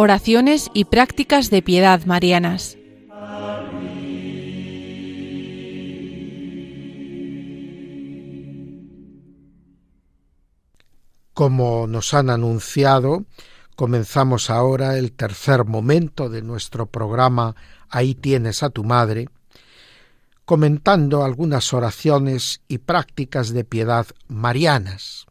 [0.05, 2.77] oraciones y prácticas de piedad marianas.
[11.33, 13.25] Como nos han anunciado,
[13.77, 17.57] comenzamos ahora el tercer momento de nuestro programa
[17.89, 19.29] Ahí tienes a tu madre,
[20.45, 25.27] comentando algunas oraciones y prácticas de piedad marianas.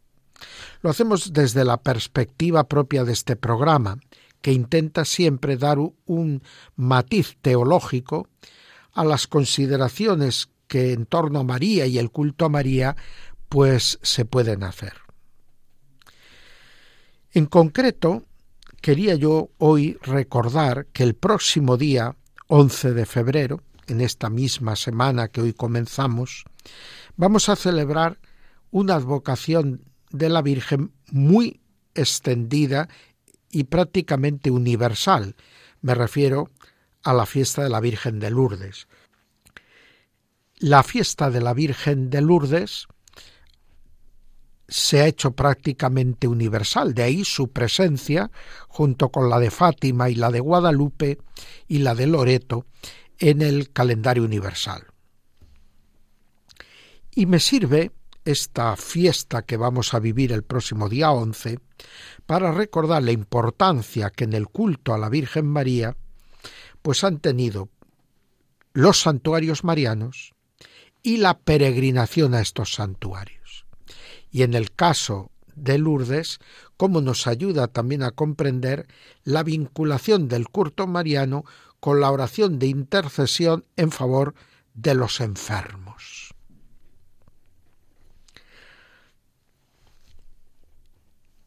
[0.81, 3.99] Lo hacemos desde la perspectiva propia de este programa,
[4.43, 6.43] que intenta siempre dar un
[6.75, 8.27] matiz teológico
[8.91, 12.97] a las consideraciones que en torno a María y el culto a María
[13.47, 14.93] pues se pueden hacer.
[17.31, 18.25] En concreto,
[18.81, 22.17] quería yo hoy recordar que el próximo día
[22.47, 26.43] 11 de febrero, en esta misma semana que hoy comenzamos,
[27.15, 28.19] vamos a celebrar
[28.71, 31.61] una advocación de la Virgen muy
[31.95, 32.89] extendida
[33.53, 35.35] y prácticamente universal.
[35.81, 36.49] Me refiero
[37.03, 38.87] a la fiesta de la Virgen de Lourdes.
[40.57, 42.87] La fiesta de la Virgen de Lourdes
[44.67, 48.31] se ha hecho prácticamente universal, de ahí su presencia,
[48.67, 51.19] junto con la de Fátima y la de Guadalupe
[51.67, 52.65] y la de Loreto,
[53.19, 54.87] en el calendario universal.
[57.11, 57.91] Y me sirve
[58.25, 61.59] esta fiesta que vamos a vivir el próximo día 11
[62.25, 65.97] para recordar la importancia que en el culto a la Virgen María
[66.81, 67.69] pues han tenido
[68.73, 70.33] los santuarios marianos
[71.01, 73.65] y la peregrinación a estos santuarios.
[74.31, 76.39] Y en el caso de Lourdes,
[76.77, 78.87] cómo nos ayuda también a comprender
[79.23, 81.45] la vinculación del culto mariano
[81.79, 84.33] con la oración de intercesión en favor
[84.73, 86.12] de los enfermos.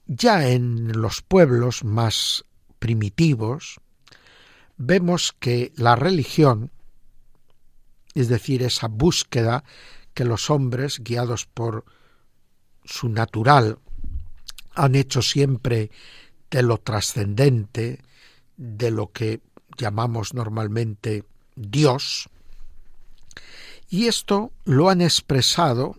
[0.06, 2.44] Ya en los pueblos más
[2.78, 3.80] primitivos
[4.76, 6.70] vemos que la religión,
[8.14, 9.64] es decir, esa búsqueda
[10.14, 11.84] que los hombres, guiados por
[12.84, 13.78] su natural,
[14.74, 15.90] han hecho siempre
[16.50, 18.00] de lo trascendente,
[18.56, 19.40] de lo que
[19.76, 21.24] llamamos normalmente
[21.56, 22.28] Dios,
[23.88, 25.96] y esto lo han expresado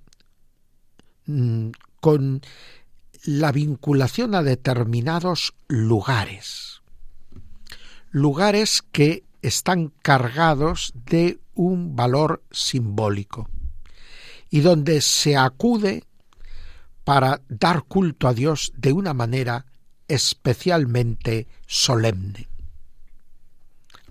[1.25, 2.41] mm, con
[3.23, 6.81] la vinculación a determinados lugares,
[8.11, 13.49] lugares que están cargados de un valor simbólico
[14.49, 16.03] y donde se acude
[17.03, 19.65] para dar culto a Dios de una manera
[20.07, 22.47] especialmente solemne.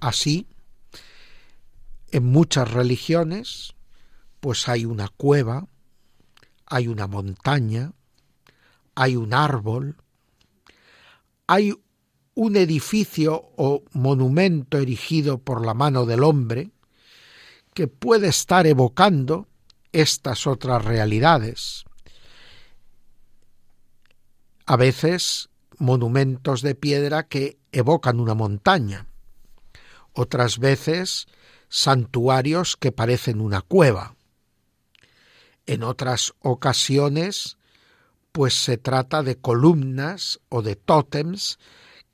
[0.01, 0.47] Así,
[2.11, 3.75] en muchas religiones,
[4.41, 5.67] pues hay una cueva,
[6.67, 7.93] hay una montaña,
[8.97, 9.97] hay un árbol,
[11.47, 11.73] hay
[12.35, 16.73] un edificio o monumento erigido por la mano del hombre
[17.75, 19.47] que puede estar evocando
[19.93, 21.85] estas otras realidades.
[24.65, 29.07] A veces monumentos de piedra que evocan una montaña,
[30.15, 31.27] otras veces
[31.69, 34.17] santuarios que parecen una cueva.
[35.67, 37.59] En otras ocasiones
[38.37, 41.59] pues se trata de columnas o de tótems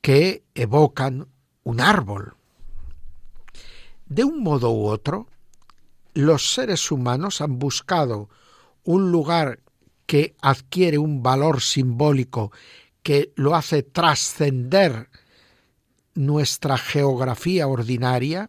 [0.01, 1.27] que evocan
[1.65, 2.37] un árbol.
[4.07, 5.27] De un modo u otro,
[6.15, 8.29] los seres humanos han buscado
[8.85, 9.59] un lugar
[10.07, 12.53] que adquiere un valor simbólico
[13.03, 15.11] que lo hace trascender
[16.15, 18.49] nuestra geografía ordinaria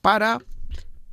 [0.00, 0.38] para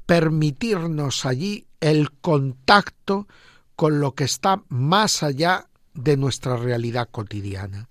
[0.05, 3.27] permitirnos allí el contacto
[3.75, 5.67] con lo que está más allá
[6.03, 7.89] de nuestra realidad cotidiana.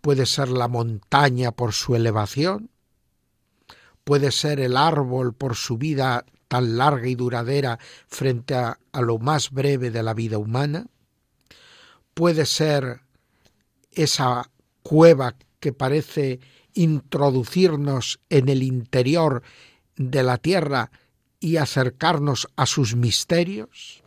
[0.00, 2.70] Puede ser la montaña por su elevación,
[4.04, 9.18] puede ser el árbol por su vida tan larga y duradera frente a, a, lo
[9.18, 10.86] más breve de la vida humana,
[12.14, 13.00] puede ser
[13.90, 14.50] esa
[14.82, 16.38] cueva que parece
[16.74, 19.42] introducirnos en el interior
[19.96, 20.90] de la tierra
[21.40, 24.02] y acercarnos a sus misterios,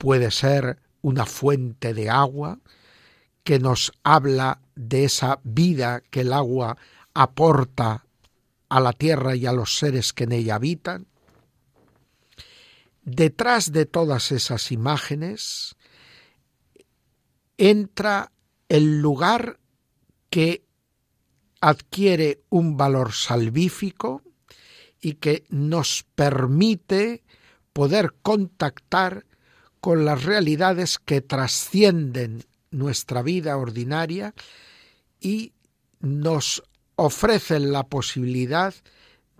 [0.00, 2.58] puede ser una fuente de agua
[3.44, 6.78] que nos habla de esa vida que el agua
[7.12, 8.06] aporta
[8.70, 11.06] a la tierra y a los seres que en ella habitan.
[13.02, 15.76] Detrás de todas esas imágenes
[17.58, 18.32] entra
[18.70, 19.60] el lugar
[20.30, 20.64] que
[21.60, 24.22] adquiere un valor salvífico
[24.98, 27.22] y que nos permite
[27.74, 29.26] poder contactar
[29.80, 34.34] con las realidades que trascienden nuestra vida ordinaria
[35.20, 35.52] y
[36.00, 36.62] nos
[36.96, 38.74] ofrecen la posibilidad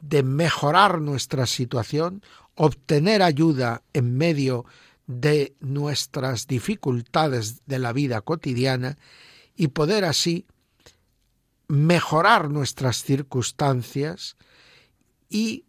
[0.01, 2.23] de mejorar nuestra situación,
[2.55, 4.65] obtener ayuda en medio
[5.07, 8.97] de nuestras dificultades de la vida cotidiana
[9.57, 10.47] y poder así
[11.69, 14.37] mejorar nuestras circunstancias
[15.29, 15.65] y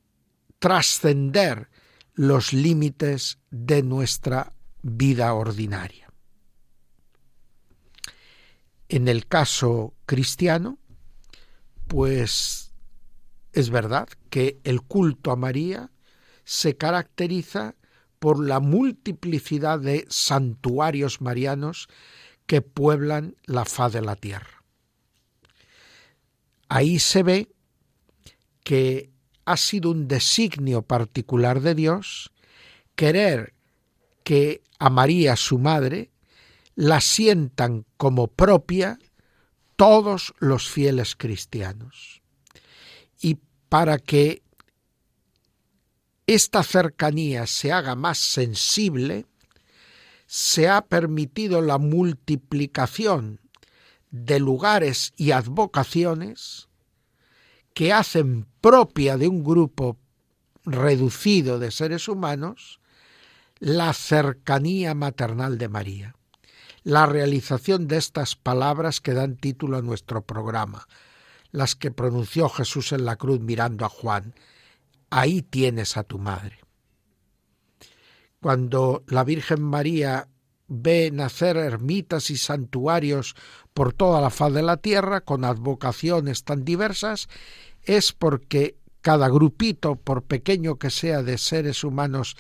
[0.60, 1.70] trascender
[2.14, 6.10] los límites de nuestra vida ordinaria.
[8.90, 10.78] En el caso cristiano,
[11.88, 12.74] pues
[13.54, 15.92] es verdad que el culto a María
[16.44, 17.76] se caracteriza
[18.20, 21.88] por la multiplicidad de santuarios marianos
[22.46, 24.64] que pueblan la faz de la tierra.
[26.70, 27.52] Ahí se ve
[28.64, 29.10] que
[29.46, 32.32] ha sido un designio particular de Dios
[32.96, 33.54] querer
[34.24, 36.12] que a María, su madre,
[36.76, 38.98] la sientan como propia
[39.76, 42.22] todos los fieles cristianos.
[43.22, 44.44] Y para que
[46.28, 49.26] esta cercanía se haga más sensible,
[50.28, 53.42] se ha permitido la multiplicación
[54.12, 56.70] de lugares y advocaciones
[57.74, 59.98] que hacen propia de un grupo
[60.66, 62.81] reducido de seres humanos
[63.62, 66.16] la cercanía maternal de María.
[66.82, 70.88] La realización de estas palabras que dan título a nuestro programa,
[71.52, 74.34] las que pronunció Jesús en la cruz mirando a Juan,
[75.12, 76.58] ahí tienes a tu madre.
[78.42, 80.28] Cuando la Virgen María
[80.68, 83.36] ve nacer ermitas y santuarios
[83.76, 87.30] por toda la faz de la tierra, con advocaciones tan diversas,
[87.84, 92.38] es porque cada grupito, por pequeño que sea de seres humanos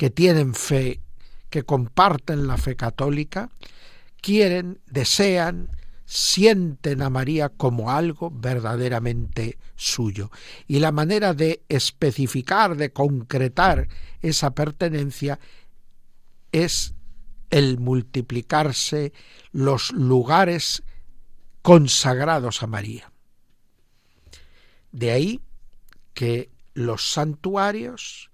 [0.00, 1.02] que tienen fe,
[1.50, 3.50] que comparten la fe católica,
[4.22, 5.76] quieren, desean,
[6.06, 10.30] sienten a María como algo verdaderamente suyo.
[10.66, 13.88] Y la manera de especificar, de concretar
[14.22, 15.38] esa pertenencia
[16.50, 16.94] es
[17.50, 19.12] el multiplicarse
[19.52, 20.82] los lugares
[21.60, 23.12] consagrados a María.
[24.92, 25.42] De ahí
[26.14, 28.29] que los santuarios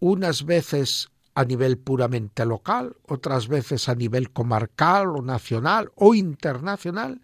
[0.00, 7.20] unas veces a nivel puramente local, otras veces a nivel comarcal o nacional o internacional,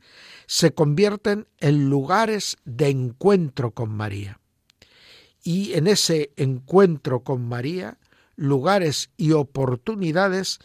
[0.47, 4.41] se convierten en lugares de encuentro con María.
[5.43, 7.99] Y en ese encuentro con María,
[8.37, 10.59] lugares y oportunidades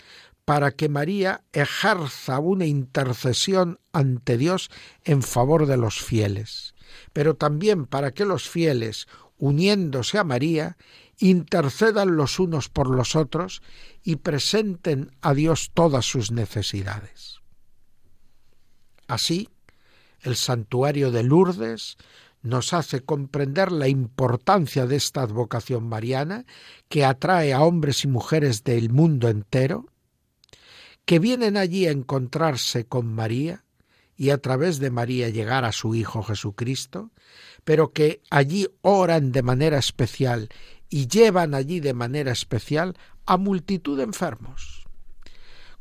[0.43, 4.69] para que María ejerza una intercesión ante Dios
[5.03, 6.73] en favor de los fieles,
[7.13, 10.77] pero también para que los fieles, uniéndose a María,
[11.19, 13.61] intercedan los unos por los otros
[14.03, 17.39] y presenten a Dios todas sus necesidades.
[19.07, 19.49] Así,
[20.21, 21.97] el santuario de Lourdes
[22.41, 26.45] nos hace comprender la importancia de esta advocación mariana
[26.89, 29.87] que atrae a hombres y mujeres del mundo entero,
[31.05, 33.63] que vienen allí a encontrarse con María
[34.15, 37.11] y a través de María llegar a su Hijo Jesucristo,
[37.63, 40.49] pero que allí oran de manera especial
[40.89, 44.85] y llevan allí de manera especial a multitud de enfermos,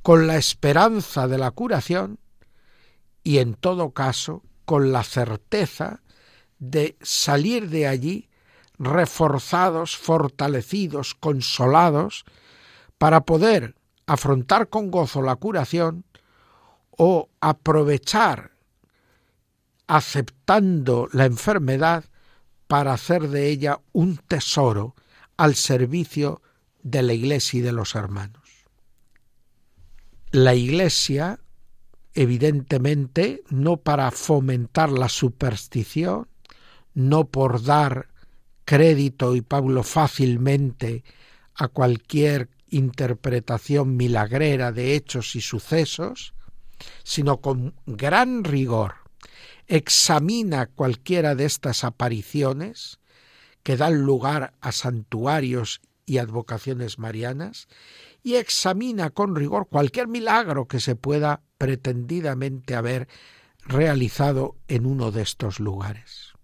[0.02, 2.18] con la esperanza de la curación
[3.22, 6.02] y en todo caso con la certeza
[6.58, 8.28] de salir de allí
[8.78, 12.24] reforzados, fortalecidos, consolados,
[12.98, 13.74] para poder
[14.06, 16.04] afrontar con gozo la curación
[16.90, 18.52] o aprovechar
[19.86, 22.04] aceptando la enfermedad
[22.66, 24.94] para hacer de ella un tesoro
[25.36, 26.42] al servicio
[26.82, 28.42] de la Iglesia y de los hermanos.
[30.30, 31.40] La Iglesia,
[32.14, 36.28] evidentemente, no para fomentar la superstición,
[36.94, 38.08] no por dar
[38.64, 41.04] crédito y Pablo fácilmente
[41.54, 46.34] a cualquier interpretación milagrera de hechos y sucesos,
[47.04, 49.03] sino con gran rigor
[49.66, 52.98] examina cualquiera de estas apariciones
[53.62, 57.66] que dan lugar a santuarios y advocaciones marianas
[58.22, 63.08] y examina con rigor cualquier milagro que se pueda pretendidamente haber
[63.66, 66.34] realizado en uno de estos lugares.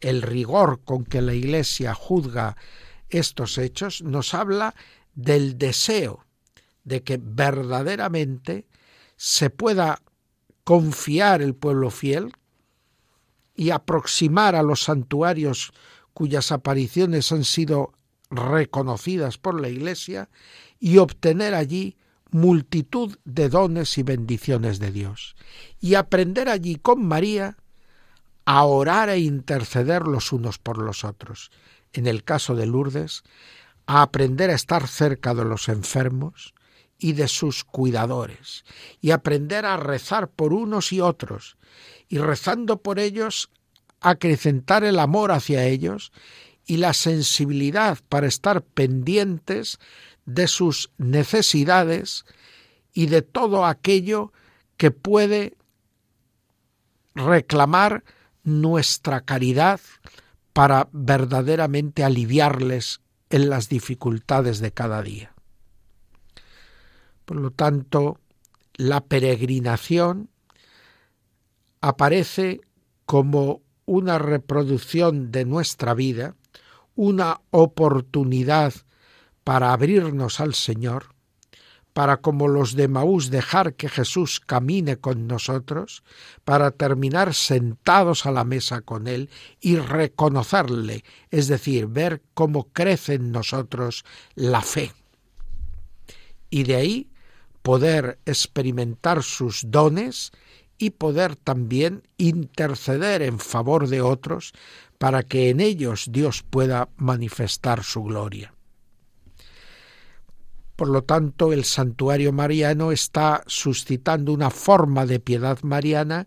[0.00, 2.56] El rigor con que la Iglesia juzga
[3.10, 4.74] estos hechos nos habla
[5.14, 6.24] del deseo
[6.84, 8.66] de que verdaderamente
[9.16, 10.00] se pueda
[10.64, 12.32] confiar el pueblo fiel
[13.54, 15.72] y aproximar a los santuarios
[16.14, 17.92] cuyas apariciones han sido
[18.30, 20.28] reconocidas por la Iglesia
[20.78, 21.96] y obtener allí
[22.30, 25.34] multitud de dones y bendiciones de Dios
[25.80, 27.56] y aprender allí con María
[28.44, 31.50] a orar e interceder los unos por los otros.
[31.92, 33.22] En el caso de Lourdes,
[33.86, 36.54] a aprender a estar cerca de los enfermos
[37.00, 38.64] y de sus cuidadores,
[39.00, 41.56] y aprender a rezar por unos y otros,
[42.08, 43.50] y rezando por ellos,
[44.00, 46.12] acrecentar el amor hacia ellos
[46.66, 49.78] y la sensibilidad para estar pendientes
[50.26, 52.24] de sus necesidades
[52.92, 54.32] y de todo aquello
[54.76, 55.56] que puede
[57.14, 58.04] reclamar
[58.44, 59.80] nuestra caridad
[60.52, 65.34] para verdaderamente aliviarles en las dificultades de cada día.
[67.30, 68.18] Por lo tanto,
[68.74, 70.30] la peregrinación
[71.80, 72.60] aparece
[73.06, 76.34] como una reproducción de nuestra vida,
[76.96, 78.74] una oportunidad
[79.44, 81.14] para abrirnos al Señor,
[81.92, 86.02] para como los de Maús dejar que Jesús camine con nosotros,
[86.42, 93.14] para terminar sentados a la mesa con Él y reconocerle, es decir, ver cómo crece
[93.14, 94.04] en nosotros
[94.34, 94.90] la fe.
[96.52, 97.09] Y de ahí
[97.62, 100.32] poder experimentar sus dones
[100.78, 104.52] y poder también interceder en favor de otros
[104.98, 108.54] para que en ellos Dios pueda manifestar su gloria.
[110.76, 116.26] Por lo tanto, el santuario mariano está suscitando una forma de piedad mariana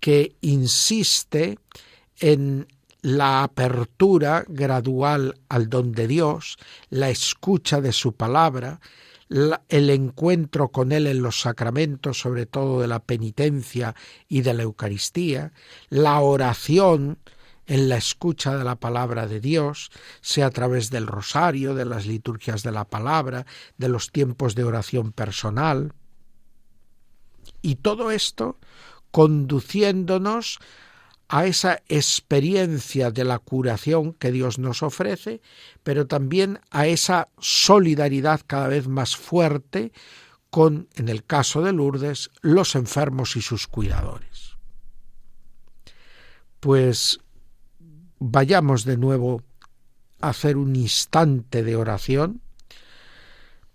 [0.00, 1.60] que insiste
[2.18, 2.66] en
[3.02, 6.56] la apertura gradual al don de Dios,
[6.90, 8.80] la escucha de su palabra,
[9.28, 13.94] el encuentro con Él en los sacramentos, sobre todo de la penitencia
[14.28, 15.52] y de la Eucaristía,
[15.88, 17.18] la oración,
[17.66, 22.06] en la escucha de la palabra de Dios, sea a través del rosario, de las
[22.06, 23.44] liturgias de la palabra,
[23.76, 25.92] de los tiempos de oración personal.
[27.62, 28.58] Y todo esto
[29.10, 30.58] conduciéndonos
[31.28, 35.40] a esa experiencia de la curación que Dios nos ofrece,
[35.82, 39.92] pero también a esa solidaridad cada vez más fuerte
[40.50, 44.56] con, en el caso de Lourdes, los enfermos y sus cuidadores.
[46.60, 47.18] Pues
[48.18, 49.42] vayamos de nuevo
[50.20, 52.40] a hacer un instante de oración.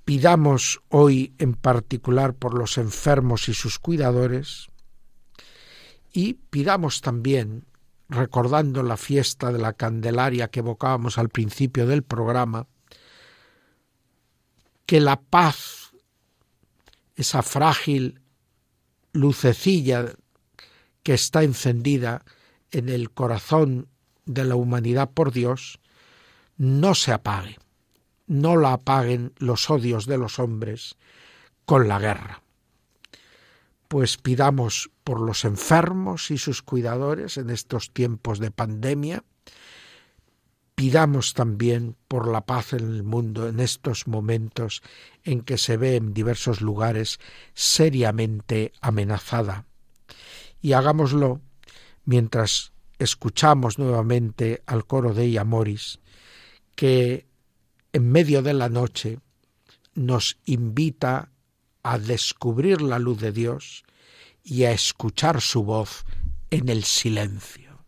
[0.05, 4.70] Pidamos hoy en particular por los enfermos y sus cuidadores
[6.11, 7.65] y pidamos también,
[8.09, 12.67] recordando la fiesta de la Candelaria que evocábamos al principio del programa,
[14.85, 15.91] que la paz,
[17.15, 18.21] esa frágil
[19.13, 20.05] lucecilla
[21.03, 22.25] que está encendida
[22.71, 23.87] en el corazón
[24.25, 25.79] de la humanidad por Dios
[26.57, 27.57] no se apague,
[28.27, 30.95] no la apaguen los odios de los hombres
[31.65, 32.41] con la guerra.
[33.91, 39.25] Pues pidamos por los enfermos y sus cuidadores en estos tiempos de pandemia,
[40.75, 44.81] pidamos también por la paz en el mundo en estos momentos
[45.25, 47.19] en que se ve en diversos lugares
[47.53, 49.65] seriamente amenazada.
[50.61, 51.41] Y hagámoslo
[52.05, 55.99] mientras escuchamos nuevamente al coro de Iamoris,
[56.77, 57.27] que
[57.91, 59.19] en medio de la noche
[59.95, 61.31] nos invita
[61.83, 63.83] a descubrir la luz de Dios
[64.43, 66.03] y a escuchar su voz
[66.49, 67.85] en el silencio.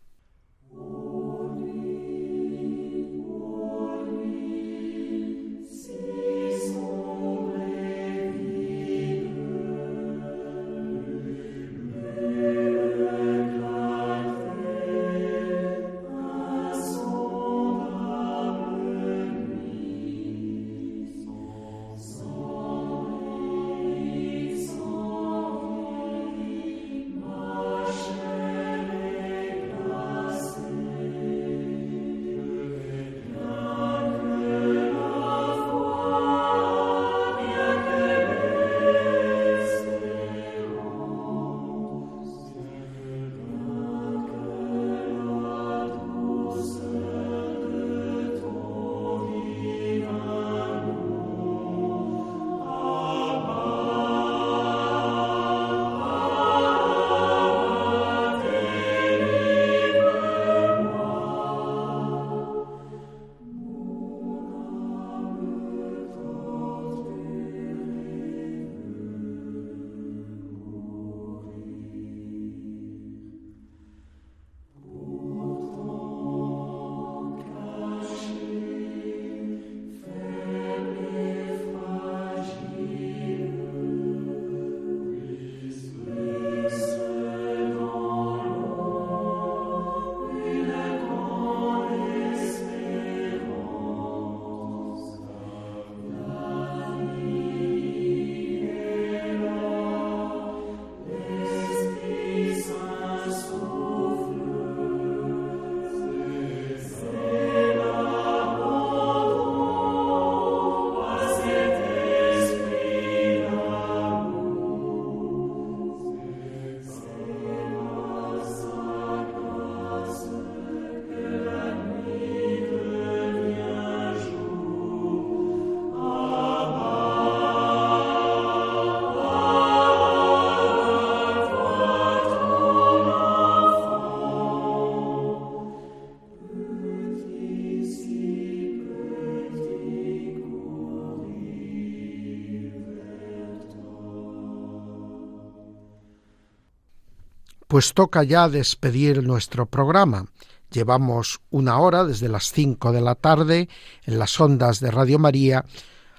[147.74, 150.26] Pues toca ya despedir nuestro programa.
[150.70, 153.68] Llevamos una hora desde las cinco de la tarde
[154.04, 155.64] en las ondas de Radio María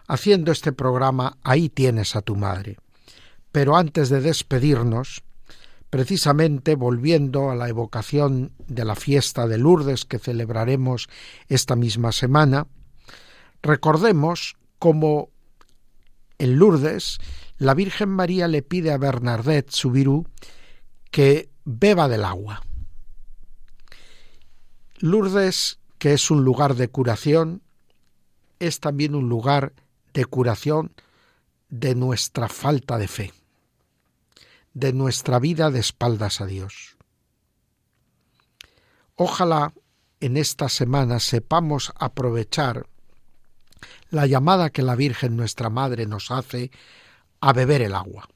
[0.06, 2.76] haciendo este programa Ahí tienes a tu madre.
[3.53, 5.24] Pero antes de despedirnos,
[5.89, 11.08] precisamente volviendo a la evocación de la fiesta de Lourdes que celebraremos
[11.47, 12.68] esta misma semana,
[13.62, 15.30] recordemos cómo
[16.38, 17.18] en Lourdes
[17.58, 20.26] la Virgen María le pide a Bernadette Subirú
[21.16, 22.61] que beba del agua.
[24.97, 27.61] Lourdes, que es un lugar de curación,
[28.59, 29.72] es también un lugar
[30.13, 30.93] de curación
[31.70, 33.34] de nuestra falta de fe,
[34.74, 36.97] de nuestra vida de espaldas a Dios.
[39.16, 39.74] Ojalá
[40.20, 42.88] en esta semana sepamos aprovechar
[44.09, 46.72] la llamada que la Virgen nuestra Madre nos hace
[47.39, 48.28] a beber el agua.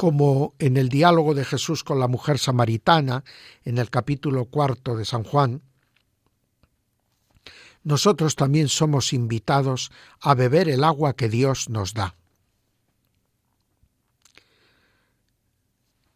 [0.00, 3.22] Como en el diálogo de Jesús con la mujer samaritana,
[3.66, 5.60] en el capítulo cuarto de San Juan,
[7.84, 12.14] nosotros también somos invitados a beber el agua que Dios nos da.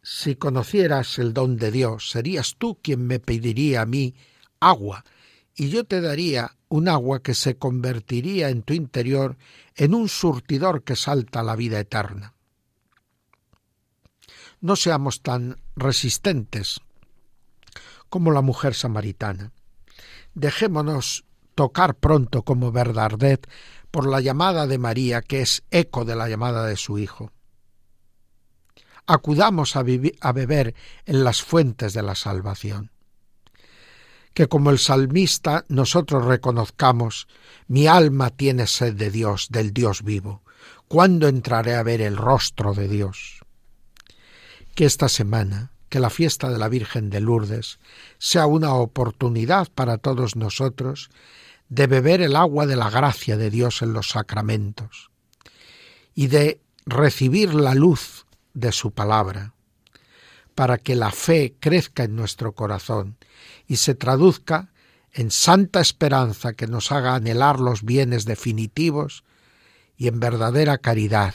[0.03, 4.15] Si conocieras el don de Dios, serías tú quien me pediría a mí
[4.61, 5.05] agua,
[5.55, 9.37] y yo te daría un agua que se convertiría en tu interior
[9.77, 12.34] en un surtidor que salta la vida eterna.
[14.65, 16.81] No seamos tan resistentes
[18.09, 19.53] como la mujer samaritana.
[20.33, 23.47] Dejémonos tocar pronto como Bernardet
[23.91, 27.31] por la llamada de María, que es eco de la llamada de su Hijo.
[29.07, 32.91] Acudamos a beber en las fuentes de la salvación.
[34.33, 37.29] Que como el salmista nosotros reconozcamos,
[37.69, 40.43] mi alma tiene sed de Dios, del Dios vivo.
[40.89, 43.44] ¿Cuándo entraré a ver el rostro de Dios?
[44.75, 47.79] Que esta semana que la fiesta de la Virgen de Lourdes
[48.19, 51.11] sea una oportunidad para todos nosotros
[51.69, 55.11] de beber el agua de la gracia de Dios en los sacramentos
[56.15, 59.55] y de recibir la luz de su palabra,
[60.57, 63.17] para que la fe crezca en nuestro corazón
[63.69, 64.73] y se traduzca
[65.13, 69.23] en santa esperanza que nos haga anhelar los bienes definitivos
[69.97, 71.35] y en verdadera caridad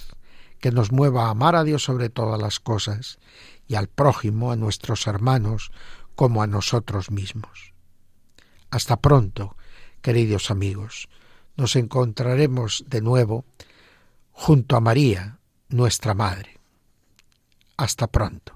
[0.60, 3.20] que nos mueva a amar a Dios sobre todas las cosas
[3.68, 5.72] y al prójimo, a nuestros hermanos,
[6.16, 7.74] como a nosotros mismos.
[8.72, 9.56] Hasta pronto,
[10.02, 11.10] queridos amigos.
[11.56, 13.46] Nos encontraremos de nuevo
[14.32, 15.40] junto a María,
[15.70, 16.60] nuestra Madre.
[17.78, 18.56] Hasta pronto.